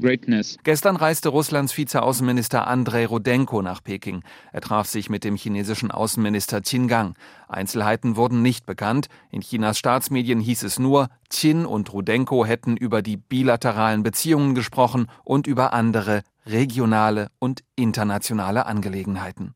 Greatness. 0.00 0.56
Gestern 0.64 0.96
reiste 0.96 1.28
Russlands 1.28 1.76
Vizeaußenminister 1.76 2.66
Andrei 2.66 3.06
Rudenko 3.06 3.62
nach 3.62 3.82
Peking. 3.82 4.22
Er 4.52 4.60
traf 4.60 4.86
sich 4.86 5.10
mit 5.10 5.24
dem 5.24 5.36
chinesischen 5.36 5.90
Außenminister 5.90 6.60
Qin 6.60 6.88
Gang. 6.88 7.16
Einzelheiten 7.48 8.16
wurden 8.16 8.42
nicht 8.42 8.66
bekannt. 8.66 9.08
In 9.30 9.40
Chinas 9.40 9.78
Staatsmedien 9.78 10.40
hieß 10.40 10.62
es 10.62 10.78
nur, 10.78 11.08
Qin 11.30 11.66
und 11.66 11.92
Rudenko 11.92 12.44
hätten 12.44 12.76
über 12.76 13.02
die 13.02 13.16
bilateralen 13.16 14.02
Beziehungen 14.02 14.54
gesprochen 14.54 15.06
und 15.24 15.46
über 15.46 15.72
andere 15.72 16.22
regionale 16.46 17.28
und 17.38 17.62
internationale 17.74 18.66
Angelegenheiten. 18.66 19.54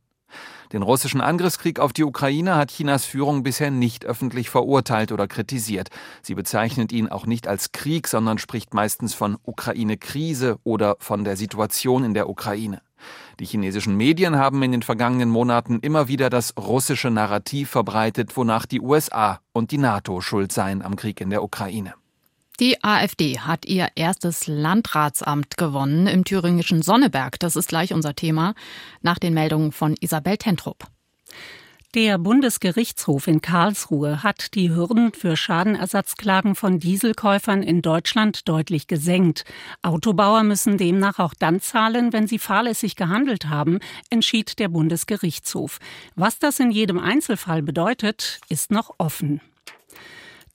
Den 0.72 0.82
russischen 0.82 1.20
Angriffskrieg 1.20 1.80
auf 1.80 1.92
die 1.92 2.04
Ukraine 2.04 2.54
hat 2.54 2.70
Chinas 2.70 3.04
Führung 3.04 3.42
bisher 3.42 3.72
nicht 3.72 4.04
öffentlich 4.04 4.50
verurteilt 4.50 5.10
oder 5.10 5.26
kritisiert. 5.26 5.88
Sie 6.22 6.34
bezeichnet 6.34 6.92
ihn 6.92 7.08
auch 7.08 7.26
nicht 7.26 7.48
als 7.48 7.72
Krieg, 7.72 8.06
sondern 8.06 8.38
spricht 8.38 8.72
meistens 8.72 9.14
von 9.14 9.36
Ukraine-Krise 9.42 10.58
oder 10.62 10.96
von 11.00 11.24
der 11.24 11.36
Situation 11.36 12.04
in 12.04 12.14
der 12.14 12.28
Ukraine. 12.28 12.82
Die 13.40 13.46
chinesischen 13.46 13.96
Medien 13.96 14.36
haben 14.36 14.62
in 14.62 14.72
den 14.72 14.82
vergangenen 14.82 15.30
Monaten 15.30 15.80
immer 15.80 16.06
wieder 16.06 16.30
das 16.30 16.54
russische 16.56 17.10
Narrativ 17.10 17.70
verbreitet, 17.70 18.36
wonach 18.36 18.66
die 18.66 18.80
USA 18.80 19.40
und 19.52 19.72
die 19.72 19.78
NATO 19.78 20.20
schuld 20.20 20.52
seien 20.52 20.82
am 20.82 20.94
Krieg 20.96 21.20
in 21.20 21.30
der 21.30 21.42
Ukraine. 21.42 21.94
Die 22.60 22.84
AfD 22.84 23.38
hat 23.38 23.64
ihr 23.64 23.88
erstes 23.94 24.46
Landratsamt 24.46 25.56
gewonnen 25.56 26.06
im 26.06 26.24
thüringischen 26.24 26.82
Sonneberg. 26.82 27.40
Das 27.40 27.56
ist 27.56 27.70
gleich 27.70 27.94
unser 27.94 28.14
Thema 28.14 28.54
nach 29.00 29.18
den 29.18 29.32
Meldungen 29.32 29.72
von 29.72 29.96
Isabel 29.98 30.36
Tentrup. 30.36 30.84
Der 31.94 32.18
Bundesgerichtshof 32.18 33.28
in 33.28 33.40
Karlsruhe 33.40 34.22
hat 34.22 34.54
die 34.54 34.68
Hürden 34.68 35.12
für 35.14 35.38
Schadenersatzklagen 35.38 36.54
von 36.54 36.78
Dieselkäufern 36.78 37.62
in 37.62 37.80
Deutschland 37.80 38.46
deutlich 38.46 38.86
gesenkt. 38.86 39.46
Autobauer 39.80 40.42
müssen 40.42 40.76
demnach 40.76 41.18
auch 41.18 41.32
dann 41.32 41.60
zahlen, 41.60 42.12
wenn 42.12 42.26
sie 42.26 42.38
fahrlässig 42.38 42.94
gehandelt 42.94 43.48
haben, 43.48 43.78
entschied 44.10 44.58
der 44.58 44.68
Bundesgerichtshof. 44.68 45.78
Was 46.14 46.38
das 46.38 46.60
in 46.60 46.70
jedem 46.70 46.98
Einzelfall 46.98 47.62
bedeutet, 47.62 48.38
ist 48.50 48.70
noch 48.70 48.94
offen. 48.98 49.40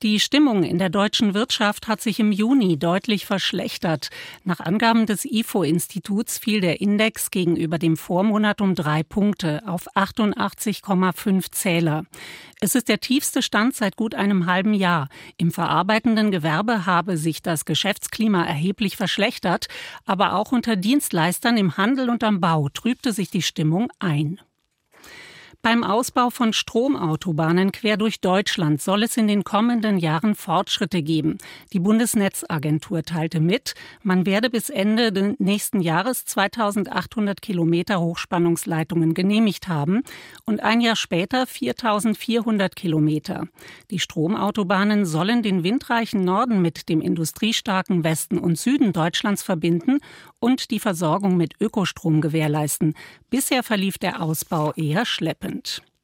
Die 0.04 0.20
Stimmung 0.20 0.64
in 0.64 0.78
der 0.78 0.90
deutschen 0.90 1.34
Wirtschaft 1.34 1.88
hat 1.88 2.02
sich 2.02 2.20
im 2.20 2.34
Juni 2.34 2.78
deutlich 2.78 3.26
verschlechtert. 3.26 4.10
Nach 4.44 4.60
Angaben 4.60 5.06
des 5.06 5.24
IFO-Instituts 5.24 6.38
fiel 6.38 6.60
der 6.60 6.82
Index 6.82 7.32
gegenüber 7.32 7.80
dem 7.80 7.96
Vormonat 7.96 8.60
um 8.60 8.76
drei 8.76 9.04
Punkte 9.04 9.64
auf 9.66 9.88
88,5 9.96 11.50
Zähler. 11.52 12.04
Es 12.60 12.76
ist 12.76 12.90
der 12.90 13.00
tiefste 13.00 13.42
Stand 13.42 13.76
seit 13.76 13.96
gut 13.96 14.16
einem 14.16 14.48
halben 14.48 14.74
Jahr. 14.74 15.08
Im 15.38 15.52
verarbeitenden 15.52 16.30
Gewerbe 16.30 16.86
habe 16.86 17.16
sich 17.16 17.42
das 17.42 17.64
Geschäftsklima 17.64 18.44
erheblich 18.44 18.98
verschlechtert, 18.98 19.68
aber 20.06 20.34
auch 20.34 20.52
unter 20.52 20.76
Dienstleistern 20.76 21.56
im 21.56 21.78
Handel 21.78 22.10
und 22.10 22.24
am 22.24 22.42
Bau 22.42 22.68
trübte 22.68 23.14
sich 23.14 23.30
die 23.30 23.42
Stimmung 23.42 23.90
ein. 24.00 24.42
Beim 25.66 25.84
Ausbau 25.84 26.30
von 26.30 26.54
Stromautobahnen 26.54 27.72
quer 27.72 27.98
durch 27.98 28.22
Deutschland 28.22 28.84
soll 28.84 29.02
es 29.02 29.18
in 29.18 29.28
den 29.28 29.44
kommenden 29.44 29.98
Jahren 29.98 30.36
Fortschritte 30.36 31.02
geben. 31.02 31.40
Die 31.74 31.80
Bundesnetzagentur 31.80 33.02
teilte 33.02 33.40
mit, 33.40 33.74
man 34.04 34.28
werde 34.28 34.52
bis 34.52 34.70
Ende 34.70 35.34
nächsten 35.40 35.82
Jahres 35.82 36.24
2800 36.26 37.42
Kilometer 37.42 38.00
Hochspannungsleitungen 38.00 39.16
genehmigt 39.16 39.68
haben 39.68 40.04
und 40.46 40.62
ein 40.62 40.82
Jahr 40.82 40.96
später 40.96 41.48
4400 41.48 42.76
Kilometer. 42.76 43.48
Die 43.90 43.98
Stromautobahnen 43.98 45.08
sollen 45.08 45.42
den 45.42 45.64
windreichen 45.64 46.24
Norden 46.24 46.62
mit 46.62 46.90
dem 46.90 47.02
industriestarken 47.02 48.04
Westen 48.04 48.38
und 48.38 48.60
Süden 48.60 48.94
Deutschlands 48.94 49.42
verbinden 49.42 49.98
und 50.40 50.70
die 50.70 50.80
Versorgung 50.80 51.38
mit 51.38 51.60
Ökostrom 51.60 52.22
gewährleisten. 52.22 52.94
Bisher 53.32 53.64
verlief 53.64 53.98
der 53.98 54.22
Ausbau 54.22 54.72
eher 54.74 55.08
schleppend. 55.08 55.55
government. 55.56 55.95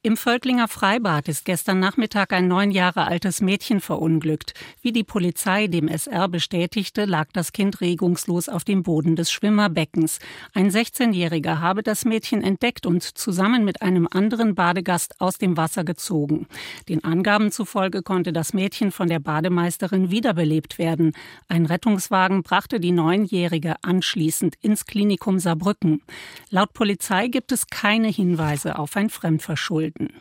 Im 0.00 0.16
Völklinger 0.16 0.68
Freibad 0.68 1.26
ist 1.26 1.44
gestern 1.44 1.80
Nachmittag 1.80 2.32
ein 2.32 2.46
neun 2.46 2.70
Jahre 2.70 3.08
altes 3.08 3.40
Mädchen 3.40 3.80
verunglückt. 3.80 4.54
Wie 4.80 4.92
die 4.92 5.02
Polizei 5.02 5.66
dem 5.66 5.88
SR 5.88 6.28
bestätigte, 6.28 7.04
lag 7.04 7.26
das 7.32 7.50
Kind 7.50 7.80
regungslos 7.80 8.48
auf 8.48 8.62
dem 8.62 8.84
Boden 8.84 9.16
des 9.16 9.32
Schwimmerbeckens. 9.32 10.20
Ein 10.54 10.70
16-Jähriger 10.70 11.58
habe 11.58 11.82
das 11.82 12.04
Mädchen 12.04 12.44
entdeckt 12.44 12.86
und 12.86 13.02
zusammen 13.02 13.64
mit 13.64 13.82
einem 13.82 14.06
anderen 14.08 14.54
Badegast 14.54 15.20
aus 15.20 15.36
dem 15.36 15.56
Wasser 15.56 15.82
gezogen. 15.82 16.46
Den 16.88 17.02
Angaben 17.02 17.50
zufolge 17.50 18.02
konnte 18.02 18.32
das 18.32 18.52
Mädchen 18.52 18.92
von 18.92 19.08
der 19.08 19.18
Bademeisterin 19.18 20.12
wiederbelebt 20.12 20.78
werden. 20.78 21.12
Ein 21.48 21.66
Rettungswagen 21.66 22.44
brachte 22.44 22.78
die 22.78 22.92
Neunjährige 22.92 23.74
anschließend 23.82 24.54
ins 24.62 24.86
Klinikum 24.86 25.40
Saarbrücken. 25.40 26.02
Laut 26.50 26.72
Polizei 26.72 27.26
gibt 27.26 27.50
es 27.50 27.66
keine 27.66 28.06
Hinweise 28.06 28.78
auf 28.78 28.96
ein 28.96 29.10
Fremdverschulden. 29.10 29.87
Schulden. 29.88 30.12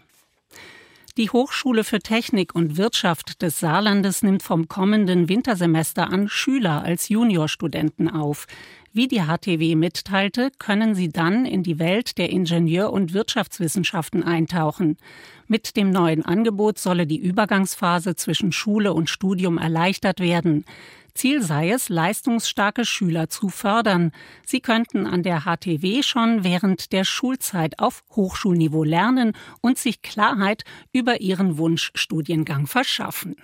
Die 1.18 1.32
Hochschule 1.32 1.84
für 1.84 2.00
Technik 2.00 2.54
und 2.54 2.78
Wirtschaft 2.78 3.42
des 3.42 3.60
Saarlandes 3.60 4.22
nimmt 4.22 4.44
vom 4.44 4.68
kommenden 4.68 5.30
Wintersemester 5.30 6.12
an 6.12 6.30
Schüler 6.30 6.84
als 6.84 7.10
Juniorstudenten 7.10 8.08
auf. 8.08 8.46
Wie 8.94 9.08
die 9.08 9.22
HTW 9.22 9.76
mitteilte, 9.76 10.52
können 10.60 10.94
sie 10.94 11.10
dann 11.10 11.46
in 11.46 11.64
die 11.64 11.80
Welt 11.80 12.20
der 12.20 12.30
Ingenieur- 12.30 12.94
und 12.94 13.14
Wirtschaftswissenschaften 13.14 14.24
eintauchen. 14.24 14.98
Mit 15.48 15.76
dem 15.76 15.90
neuen 15.90 16.24
Angebot 16.24 16.78
solle 16.78 17.08
die 17.08 17.20
Übergangsphase 17.20 18.16
zwischen 18.16 18.52
Schule 18.52 18.94
und 18.94 19.10
Studium 19.10 19.58
erleichtert 19.58 20.20
werden. 20.20 20.66
Ziel 21.18 21.42
sei 21.42 21.72
es, 21.72 21.90
leistungsstarke 21.90 22.86
Schüler 22.86 23.28
zu 23.28 23.50
fördern. 23.50 24.12
Sie 24.46 24.62
könnten 24.62 25.08
an 25.08 25.24
der 25.24 25.42
HTW 25.42 26.04
schon 26.04 26.44
während 26.44 26.94
der 26.94 27.04
Schulzeit 27.04 27.80
auf 27.80 28.04
Hochschulniveau 28.16 28.84
lernen 28.84 29.34
und 29.62 29.78
sich 29.78 30.02
Klarheit 30.02 30.64
über 30.94 31.20
ihren 31.20 31.58
Wunschstudiengang 31.58 32.68
verschaffen. 32.68 33.36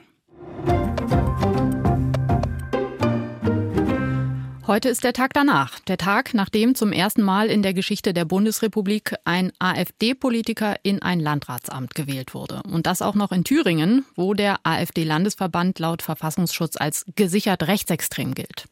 Heute 4.65 4.87
ist 4.87 5.03
der 5.03 5.11
Tag 5.11 5.33
danach. 5.33 5.81
Der 5.81 5.97
Tag, 5.97 6.33
nachdem 6.33 6.73
zum 6.73 6.93
ersten 6.93 7.21
Mal 7.21 7.49
in 7.49 7.63
der 7.63 7.73
Geschichte 7.73 8.13
der 8.13 8.23
Bundesrepublik 8.23 9.13
ein 9.25 9.51
AfD-Politiker 9.59 10.77
in 10.83 11.01
ein 11.01 11.19
Landratsamt 11.19 11.95
gewählt 11.95 12.33
wurde. 12.33 12.61
Und 12.71 12.87
das 12.87 13.01
auch 13.01 13.13
noch 13.13 13.33
in 13.33 13.43
Thüringen, 13.43 14.05
wo 14.15 14.33
der 14.33 14.61
AfD-Landesverband 14.63 15.79
laut 15.79 16.01
Verfassungsschutz 16.01 16.77
als 16.77 17.05
gesichert 17.15 17.63
rechtsextrem 17.63 18.33
gilt. 18.35 18.69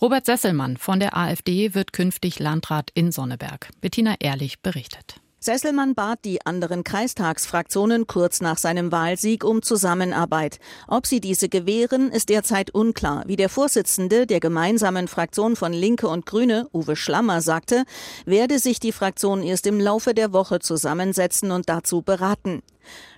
Robert 0.00 0.24
Sesselmann 0.24 0.78
von 0.78 1.00
der 1.00 1.14
AfD 1.14 1.74
wird 1.74 1.92
künftig 1.92 2.38
Landrat 2.38 2.90
in 2.94 3.12
Sonneberg. 3.12 3.68
Bettina 3.82 4.14
Ehrlich 4.20 4.60
berichtet. 4.60 5.20
Sesselmann 5.46 5.94
bat 5.94 6.24
die 6.24 6.44
anderen 6.44 6.82
Kreistagsfraktionen 6.82 8.08
kurz 8.08 8.40
nach 8.40 8.58
seinem 8.58 8.90
Wahlsieg 8.90 9.44
um 9.44 9.62
Zusammenarbeit. 9.62 10.58
Ob 10.88 11.06
sie 11.06 11.20
diese 11.20 11.48
gewähren, 11.48 12.10
ist 12.10 12.30
derzeit 12.30 12.70
unklar. 12.70 13.22
Wie 13.28 13.36
der 13.36 13.48
Vorsitzende 13.48 14.26
der 14.26 14.40
gemeinsamen 14.40 15.06
Fraktion 15.06 15.54
von 15.54 15.72
Linke 15.72 16.08
und 16.08 16.26
Grüne, 16.26 16.68
Uwe 16.74 16.96
Schlammer, 16.96 17.42
sagte, 17.42 17.84
werde 18.24 18.58
sich 18.58 18.80
die 18.80 18.90
Fraktion 18.90 19.40
erst 19.40 19.68
im 19.68 19.78
Laufe 19.78 20.14
der 20.14 20.32
Woche 20.32 20.58
zusammensetzen 20.58 21.52
und 21.52 21.68
dazu 21.68 22.02
beraten. 22.02 22.64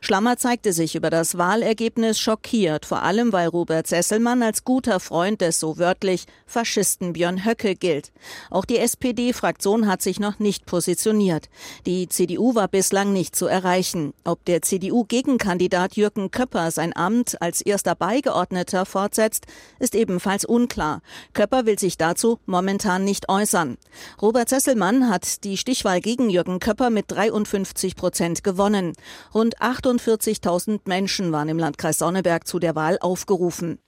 Schlammer 0.00 0.36
zeigte 0.36 0.72
sich 0.72 0.94
über 0.94 1.10
das 1.10 1.38
Wahlergebnis 1.38 2.18
schockiert, 2.18 2.86
vor 2.86 3.02
allem 3.02 3.32
weil 3.32 3.48
Robert 3.48 3.86
Sesselmann 3.86 4.42
als 4.42 4.64
guter 4.64 5.00
Freund 5.00 5.40
des 5.40 5.58
so 5.58 5.78
wörtlich 5.78 6.26
Faschisten 6.46 7.12
Björn 7.12 7.44
Höcke 7.44 7.74
gilt. 7.74 8.12
Auch 8.50 8.64
die 8.64 8.78
SPD-Fraktion 8.78 9.86
hat 9.86 10.02
sich 10.02 10.20
noch 10.20 10.38
nicht 10.38 10.66
positioniert. 10.66 11.48
Die 11.86 12.08
CDU 12.08 12.54
war 12.54 12.68
bislang 12.68 13.12
nicht 13.12 13.34
zu 13.34 13.46
erreichen. 13.46 14.14
Ob 14.24 14.44
der 14.44 14.62
CDU-Gegenkandidat 14.62 15.96
Jürgen 15.96 16.30
Köpper 16.30 16.70
sein 16.70 16.96
Amt 16.96 17.40
als 17.42 17.60
erster 17.60 17.94
Beigeordneter 17.94 18.86
fortsetzt, 18.86 19.46
ist 19.78 19.94
ebenfalls 19.94 20.44
unklar. 20.44 21.02
Köpper 21.32 21.66
will 21.66 21.78
sich 21.78 21.98
dazu 21.98 22.38
momentan 22.46 23.04
nicht 23.04 23.28
äußern. 23.28 23.78
Robert 24.22 24.48
Sesselmann 24.48 25.10
hat 25.10 25.44
die 25.44 25.56
Stichwahl 25.56 26.00
gegen 26.00 26.30
Jürgen 26.30 26.60
Köpper 26.60 26.90
mit 26.90 27.06
53 27.10 27.96
Prozent 27.96 28.44
gewonnen. 28.44 28.92
Rund 29.34 29.57
48.000 29.60 30.80
Menschen 30.86 31.32
waren 31.32 31.48
im 31.48 31.58
Landkreis 31.58 31.98
Sonneberg 31.98 32.46
zu 32.46 32.58
der 32.58 32.74
Wahl 32.74 32.98
aufgerufen. 33.00 33.78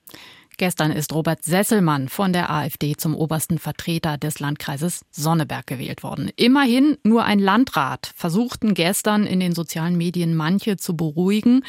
Gestern 0.61 0.93
ist 0.93 1.15
Robert 1.15 1.43
Sesselmann 1.43 2.11
von 2.11 2.35
der 2.35 2.50
AfD 2.50 2.95
zum 2.95 3.15
obersten 3.15 3.59
Vertreter 3.59 4.19
des 4.19 4.41
Landkreises 4.41 5.06
Sonneberg 5.11 5.67
gewählt 5.67 6.02
worden. 6.02 6.30
Immerhin 6.37 6.99
nur 7.02 7.25
ein 7.25 7.39
Landrat 7.39 8.13
versuchten 8.15 8.75
gestern 8.75 9.26
in 9.26 9.41
den 9.41 9.54
sozialen 9.54 9.97
Medien 9.97 10.37
manche 10.37 10.76
zu 10.76 10.95
beruhigen. 10.95 11.65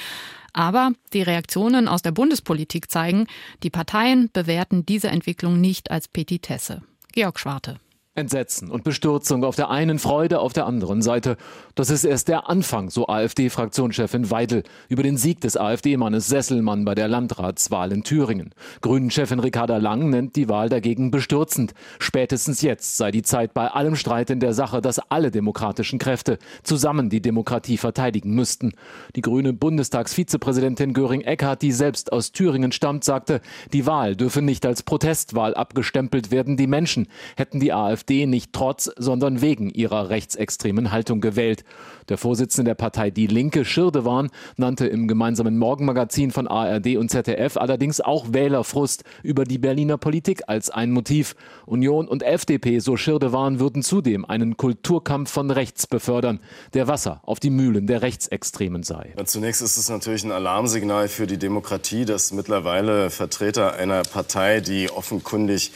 Aber 0.52 0.92
die 1.14 1.22
Reaktionen 1.22 1.88
aus 1.88 2.02
der 2.02 2.12
Bundespolitik 2.12 2.92
zeigen, 2.92 3.28
die 3.64 3.70
Parteien 3.70 4.30
bewerten 4.34 4.86
diese 4.86 5.08
Entwicklung 5.08 5.62
nicht 5.62 5.90
als 5.90 6.10
Petitesse. 6.10 6.82
Georg 7.14 7.40
Schwarte. 7.40 7.80
Entsetzen 8.14 8.70
und 8.70 8.84
Bestürzung 8.84 9.46
auf 9.46 9.56
der 9.56 9.70
einen, 9.70 9.98
Freude 9.98 10.40
auf 10.40 10.52
der 10.52 10.66
anderen 10.66 11.02
Seite. 11.02 11.38
Das 11.76 11.90
ist 11.90 12.04
erst 12.04 12.28
der 12.28 12.50
Anfang, 12.50 12.90
so 12.90 13.08
AfD-Fraktionschefin 13.08 14.30
Weidel 14.30 14.64
über 14.90 15.02
den 15.02 15.16
Sieg 15.16 15.40
des 15.40 15.56
AfD-Mannes 15.56 16.28
Sesselmann 16.28 16.84
bei 16.84 16.94
der 16.94 17.08
Landratswahl 17.08 17.94
in 17.94 18.04
Thüringen. 18.04 18.54
Grünen-Chefin 18.82 19.40
Ricarda 19.40 19.78
Lang 19.78 20.10
nennt 20.10 20.36
die 20.36 20.50
Wahl 20.50 20.68
dagegen 20.68 21.10
bestürzend. 21.10 21.74
Spätestens 22.00 22.62
jetzt 22.62 22.98
sei 22.98 23.12
die 23.12 23.22
Zeit 23.22 23.54
bei 23.54 23.70
allem 23.70 23.96
Streit 23.96 24.30
in 24.30 24.42
der 24.42 24.52
Sache, 24.52 24.82
dass 24.82 25.00
alle 25.00 25.32
demokratischen 25.32 25.98
Kräfte 25.98 26.38
zusammen 26.64 27.10
die 27.10 27.22
Demokratie 27.22 27.78
verteidigen 27.78 28.36
müssten. 28.36 28.74
Die 29.16 29.22
grüne 29.22 29.54
Bundestagsvizepräsidentin 29.54 30.94
Göring-Eckardt, 30.94 31.62
die 31.62 31.72
selbst 31.72 32.12
aus 32.12 32.34
Thüringen 32.34 32.74
stammt, 32.74 33.06
sagte, 33.06 33.40
die 33.72 33.86
Wahl 33.86 34.18
dürfe 34.18 34.42
nicht 34.42 34.66
als 34.66 34.84
Protestwahl 34.84 35.54
abgestempelt 35.54 36.30
werden. 36.30 36.58
Die 36.58 36.68
Menschen 36.68 37.08
hätten 37.38 37.62
die 37.62 37.72
AfD 37.72 38.01
AfD 38.02 38.26
nicht 38.26 38.52
trotz, 38.54 38.90
sondern 38.98 39.42
wegen 39.42 39.70
ihrer 39.70 40.10
rechtsextremen 40.10 40.92
Haltung 40.92 41.22
gewählt. 41.22 41.64
Der 42.10 42.18
Vorsitzende 42.18 42.72
der 42.72 42.76
Partei 42.76 43.12
Die 43.12 43.28
Linke, 43.28 43.64
Schirdewan, 43.64 44.30
nannte 44.58 44.88
im 44.88 45.08
gemeinsamen 45.08 45.58
Morgenmagazin 45.58 46.32
von 46.32 46.48
ARD 46.48 46.98
und 46.98 47.10
ZDF 47.10 47.58
allerdings 47.58 48.02
auch 48.02 48.34
Wählerfrust 48.34 49.04
über 49.24 49.44
die 49.44 49.60
Berliner 49.60 49.98
Politik 49.98 50.44
als 50.48 50.70
ein 50.70 50.92
Motiv. 50.92 51.36
Union 51.66 52.08
und 52.08 52.24
FDP, 52.24 52.80
so 52.80 52.98
Schirdewan, 52.98 53.60
würden 53.60 53.84
zudem 53.84 54.26
einen 54.26 54.58
Kulturkampf 54.58 55.32
von 55.32 55.52
rechts 55.52 55.86
befördern, 55.86 56.40
der 56.74 56.88
Wasser 56.88 57.22
auf 57.24 57.40
die 57.40 57.52
Mühlen 57.52 57.86
der 57.88 58.02
Rechtsextremen 58.02 58.84
sei. 58.84 59.14
Zunächst 59.26 59.62
ist 59.62 59.78
es 59.78 59.90
natürlich 59.90 60.24
ein 60.24 60.32
Alarmsignal 60.32 61.08
für 61.08 61.28
die 61.28 61.38
Demokratie, 61.38 62.06
dass 62.06 62.34
mittlerweile 62.34 63.10
Vertreter 63.12 63.76
einer 63.76 64.02
Partei, 64.02 64.60
die 64.60 64.90
offenkundig 64.90 65.72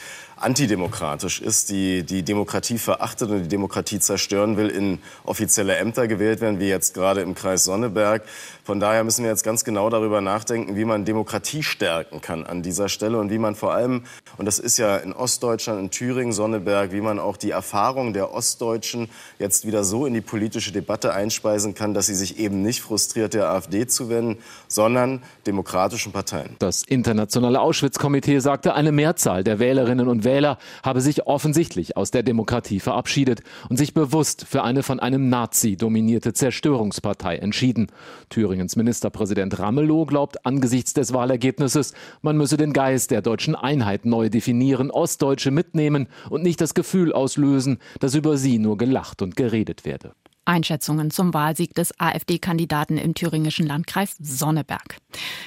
antidemokratisch 0.46 1.42
ist, 1.42 1.72
die 1.72 2.04
die 2.04 2.22
Demokratie 2.22 2.78
verachtet 2.78 3.32
und 3.32 3.44
die 3.44 3.48
Demokratie 3.48 4.00
zerstören 4.00 4.58
will, 4.58 4.70
in 4.70 5.00
offizielle 5.24 5.76
Ämter 5.76 6.08
gewählt 6.08 6.40
werden, 6.40 6.60
wie 6.60 6.68
jetzt 6.68 6.94
gerade 6.94 7.22
im 7.22 7.34
Kreis 7.34 7.64
Sonneberg. 7.64 8.22
Von 8.64 8.80
daher 8.80 9.04
müssen 9.04 9.24
wir 9.24 9.32
jetzt 9.32 9.44
ganz 9.44 9.64
genau 9.64 9.90
darüber 9.90 10.22
nachdenken, 10.22 10.76
wie 10.76 10.86
man 10.86 11.04
Demokratie 11.04 11.64
stärken 11.64 12.22
kann 12.22 12.46
an 12.46 12.62
dieser 12.62 12.90
Stelle 12.90 13.18
und 13.18 13.32
wie 13.32 13.40
man 13.40 13.56
vor 13.56 13.74
allem, 13.74 14.04
und 14.38 14.46
das 14.46 14.60
ist 14.60 14.78
ja 14.78 14.98
in 14.98 15.14
Ostdeutschland, 15.14 15.80
in 15.80 15.90
Thüringen, 15.90 16.32
Sonneberg, 16.32 16.92
wie 16.92 17.02
man 17.02 17.18
auch 17.18 17.38
die 17.38 17.50
Erfahrung 17.50 18.14
der 18.14 18.32
Ostdeutschen 18.32 19.10
jetzt 19.40 19.66
wieder 19.66 19.84
so 19.84 20.06
in 20.06 20.14
die 20.14 20.22
politische 20.22 20.72
Debatte 20.72 21.12
einspeisen 21.12 21.74
kann, 21.74 21.96
dass 21.96 22.06
sie 22.06 22.16
sich 22.16 22.38
eben 22.38 22.62
nicht 22.62 22.82
frustriert 22.82 23.34
der 23.34 23.50
AfD 23.50 23.88
zuwenden, 23.88 24.38
sondern 24.68 25.24
demokratischen 25.48 26.12
Parteien. 26.12 26.56
Das 26.60 26.84
internationale 26.84 27.60
Auschwitz-Komitee 27.60 28.40
sagte, 28.40 28.76
eine 28.76 28.92
Mehrzahl 28.92 29.44
der 29.44 29.58
Wählerinnen 29.58 30.08
und 30.08 30.24
Wähler 30.24 30.35
habe 30.84 31.02
sich 31.02 31.28
offensichtlich 31.28 31.98
aus 31.98 32.12
der 32.12 32.24
Demokratie 32.24 32.80
verabschiedet 32.80 33.42
und 33.70 33.78
sich 33.78 33.94
bewusst 33.94 34.46
für 34.48 34.64
eine 34.64 34.84
von 34.84 35.00
einem 35.00 35.30
Nazi 35.30 35.78
dominierte 35.78 36.34
Zerstörungspartei 36.34 37.38
entschieden. 37.38 37.88
Thüringens 38.30 38.76
Ministerpräsident 38.76 39.60
Ramelow 39.60 40.06
glaubt 40.06 40.46
angesichts 40.46 40.94
des 40.94 41.14
Wahlergebnisses, 41.14 41.94
man 42.22 42.38
müsse 42.38 42.58
den 42.58 42.74
Geist 42.74 43.12
der 43.12 43.22
deutschen 43.22 43.56
Einheit 43.56 44.06
neu 44.06 44.30
definieren, 44.30 44.92
Ostdeutsche 44.92 45.52
mitnehmen 45.52 46.08
und 46.30 46.44
nicht 46.44 46.60
das 46.60 46.74
Gefühl 46.74 47.14
auslösen, 47.14 47.80
dass 48.00 48.16
über 48.16 48.38
sie 48.38 48.60
nur 48.60 48.78
gelacht 48.78 49.22
und 49.22 49.36
geredet 49.36 49.86
werde. 49.86 50.14
Einschätzungen 50.46 51.12
zum 51.12 51.34
Wahlsieg 51.34 51.74
des 51.74 52.00
AfD-Kandidaten 52.00 52.98
im 52.98 53.14
thüringischen 53.14 53.68
Landkreis 53.68 54.16
Sonneberg. 54.20 54.98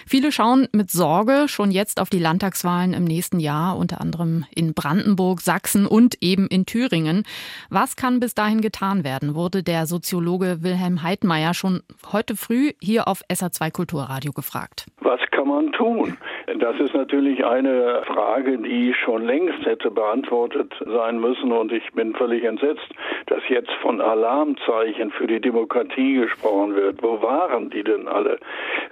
Viele 0.06 0.32
schauen 0.32 0.68
mit 0.72 0.90
Sorge 0.90 1.46
schon 1.48 1.70
jetzt 1.70 2.00
auf 2.00 2.10
die 2.10 2.18
Landtagswahlen 2.18 2.94
im 2.94 3.04
nächsten 3.04 3.40
Jahr, 3.40 3.76
unter 3.76 4.00
anderem 4.00 4.44
in 4.54 4.74
Brandenburg, 4.74 5.40
Sachsen 5.40 5.86
und 5.86 6.16
eben 6.20 6.46
in 6.48 6.66
Thüringen. 6.66 7.24
Was 7.70 7.96
kann 7.96 8.20
bis 8.20 8.34
dahin 8.34 8.60
getan 8.60 9.04
werden, 9.04 9.34
wurde 9.34 9.62
der 9.62 9.86
Soziologe 9.86 10.62
Wilhelm 10.62 11.02
Heidmeier 11.02 11.54
schon 11.54 11.82
heute 12.12 12.36
früh 12.36 12.72
hier 12.80 13.08
auf 13.08 13.22
SA2 13.30 13.70
Kulturradio 13.70 14.32
gefragt. 14.32 14.86
Was 15.00 15.20
man 15.48 15.72
tun? 15.72 16.16
Das 16.58 16.78
ist 16.78 16.94
natürlich 16.94 17.44
eine 17.44 18.02
Frage, 18.06 18.58
die 18.58 18.94
schon 18.94 19.24
längst 19.24 19.66
hätte 19.66 19.90
beantwortet 19.90 20.72
sein 20.86 21.20
müssen 21.20 21.52
und 21.52 21.72
ich 21.72 21.92
bin 21.92 22.14
völlig 22.14 22.44
entsetzt, 22.44 22.88
dass 23.26 23.42
jetzt 23.48 23.72
von 23.82 24.00
Alarmzeichen 24.00 25.10
für 25.10 25.26
die 25.26 25.40
Demokratie 25.40 26.14
gesprochen 26.14 26.74
wird. 26.74 27.02
Wo 27.02 27.20
waren 27.22 27.70
die 27.70 27.82
denn 27.82 28.08
alle 28.08 28.38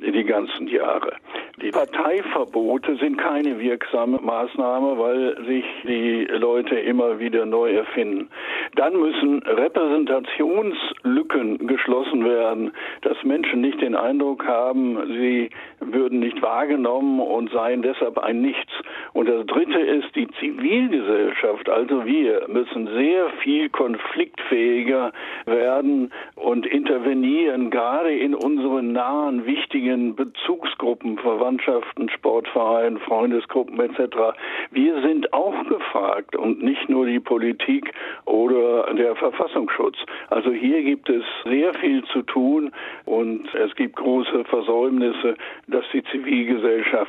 die 0.00 0.24
ganzen 0.24 0.68
Jahre? 0.68 1.12
Die 1.62 1.70
Parteiverbote 1.70 2.96
sind 2.96 3.16
keine 3.16 3.58
wirksame 3.58 4.20
Maßnahme, 4.20 4.98
weil 4.98 5.42
sich 5.46 5.64
die 5.84 6.24
Leute 6.24 6.74
immer 6.74 7.18
wieder 7.18 7.46
neu 7.46 7.72
erfinden. 7.72 8.28
Dann 8.74 9.00
müssen 9.00 9.42
Repräsentationslücken 9.42 11.66
geschlossen 11.66 12.26
werden, 12.26 12.72
dass 13.02 13.22
Menschen 13.24 13.62
nicht 13.62 13.80
den 13.80 13.94
Eindruck 13.94 14.46
haben, 14.46 14.98
sie 15.08 15.48
würden 15.80 16.20
nicht 16.20 16.42
wahrgenommen 16.46 17.18
und 17.18 17.50
seien 17.50 17.82
deshalb 17.82 18.18
ein 18.18 18.40
Nichts. 18.40 18.72
Und 19.12 19.28
das 19.28 19.44
Dritte 19.46 19.80
ist, 19.80 20.14
die 20.14 20.28
Zivilgesellschaft, 20.38 21.68
also 21.68 22.06
wir, 22.06 22.46
müssen 22.48 22.86
sehr 22.86 23.30
viel 23.42 23.68
konfliktfähiger 23.68 25.12
werden 25.46 26.12
und 26.36 26.64
intervenieren, 26.64 27.70
gerade 27.70 28.16
in 28.16 28.34
unseren 28.34 28.92
nahen, 28.92 29.44
wichtigen 29.46 30.14
Bezugsgruppen, 30.14 31.18
Verwandtschaften, 31.18 32.08
Sportvereinen, 32.10 32.98
Freundesgruppen 33.00 33.80
etc. 33.80 34.16
Wir 34.70 35.02
sind 35.02 35.32
auch 35.32 35.66
gefragt 35.68 36.36
und 36.36 36.62
nicht 36.62 36.88
nur 36.88 37.06
die 37.06 37.20
Politik 37.20 37.92
oder 38.24 38.94
der 38.94 39.16
Verfassungsschutz. 39.16 39.96
Also 40.30 40.52
hier 40.52 40.82
gibt 40.82 41.08
es 41.08 41.24
sehr 41.44 41.74
viel 41.74 42.04
zu 42.12 42.22
tun 42.22 42.70
und 43.04 43.52
es 43.54 43.74
gibt 43.74 43.96
große 43.96 44.44
Versäumnisse, 44.44 45.36
dass 45.66 45.84
die 45.92 46.04
Zivilgesellschaft 46.04 46.25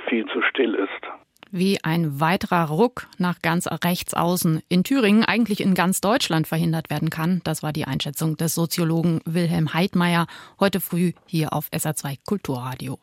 viel 0.09 0.25
zu 0.27 0.41
still 0.49 0.75
ist 0.75 1.07
wie 1.51 1.83
ein 1.83 2.19
weiterer 2.19 2.69
Ruck 2.69 3.07
nach 3.17 3.41
ganz 3.41 3.67
rechts 3.67 4.13
außen 4.13 4.61
in 4.69 4.83
Thüringen 4.83 5.23
eigentlich 5.23 5.61
in 5.61 5.73
ganz 5.73 6.01
Deutschland 6.01 6.47
verhindert 6.47 6.89
werden 6.89 7.09
kann. 7.09 7.41
Das 7.43 7.63
war 7.63 7.73
die 7.73 7.85
Einschätzung 7.85 8.37
des 8.37 8.55
Soziologen 8.55 9.21
Wilhelm 9.25 9.73
Heidmeier 9.73 10.27
heute 10.59 10.81
früh 10.81 11.13
hier 11.25 11.53
auf 11.53 11.69
SA2 11.71 12.17
Kulturradio. 12.25 12.99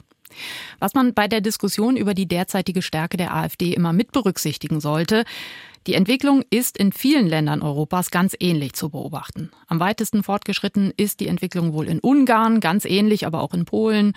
Was 0.78 0.94
man 0.94 1.14
bei 1.14 1.28
der 1.28 1.40
Diskussion 1.40 1.96
über 1.96 2.14
die 2.14 2.26
derzeitige 2.26 2.82
Stärke 2.82 3.16
der 3.16 3.34
AfD 3.34 3.72
immer 3.72 3.92
mit 3.92 4.12
berücksichtigen 4.12 4.80
sollte, 4.80 5.24
die 5.86 5.94
Entwicklung 5.94 6.42
ist 6.48 6.78
in 6.78 6.92
vielen 6.92 7.26
Ländern 7.26 7.60
Europas 7.60 8.10
ganz 8.10 8.34
ähnlich 8.40 8.72
zu 8.72 8.88
beobachten. 8.88 9.50
Am 9.66 9.80
weitesten 9.80 10.22
fortgeschritten 10.22 10.94
ist 10.96 11.20
die 11.20 11.28
Entwicklung 11.28 11.74
wohl 11.74 11.88
in 11.88 12.00
Ungarn, 12.00 12.60
ganz 12.60 12.86
ähnlich 12.86 13.26
aber 13.26 13.42
auch 13.42 13.52
in 13.52 13.66
Polen. 13.66 14.14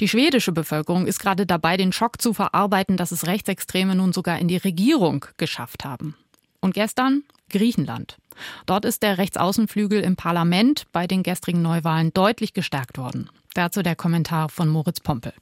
Die 0.00 0.08
schwedische 0.08 0.52
Bevölkerung 0.52 1.06
ist 1.06 1.18
gerade 1.18 1.44
dabei, 1.44 1.76
den 1.76 1.92
Schock 1.92 2.22
zu 2.22 2.32
verarbeiten, 2.32 2.96
dass 2.96 3.12
es 3.12 3.26
Rechtsextreme 3.26 3.94
nun 3.94 4.14
sogar 4.14 4.38
in 4.38 4.48
die 4.48 4.56
Regierung 4.56 5.26
geschafft 5.36 5.84
haben. 5.84 6.14
Und 6.62 6.72
gestern 6.72 7.24
Griechenland. 7.50 8.16
Dort 8.64 8.86
ist 8.86 9.02
der 9.02 9.18
Rechtsaußenflügel 9.18 10.00
im 10.00 10.16
Parlament 10.16 10.86
bei 10.92 11.06
den 11.06 11.22
gestrigen 11.22 11.60
Neuwahlen 11.60 12.14
deutlich 12.14 12.54
gestärkt 12.54 12.96
worden. 12.96 13.28
Dazu 13.52 13.82
der 13.82 13.96
Kommentar 13.96 14.48
von 14.48 14.68
Moritz 14.68 15.00
Pompel. 15.00 15.34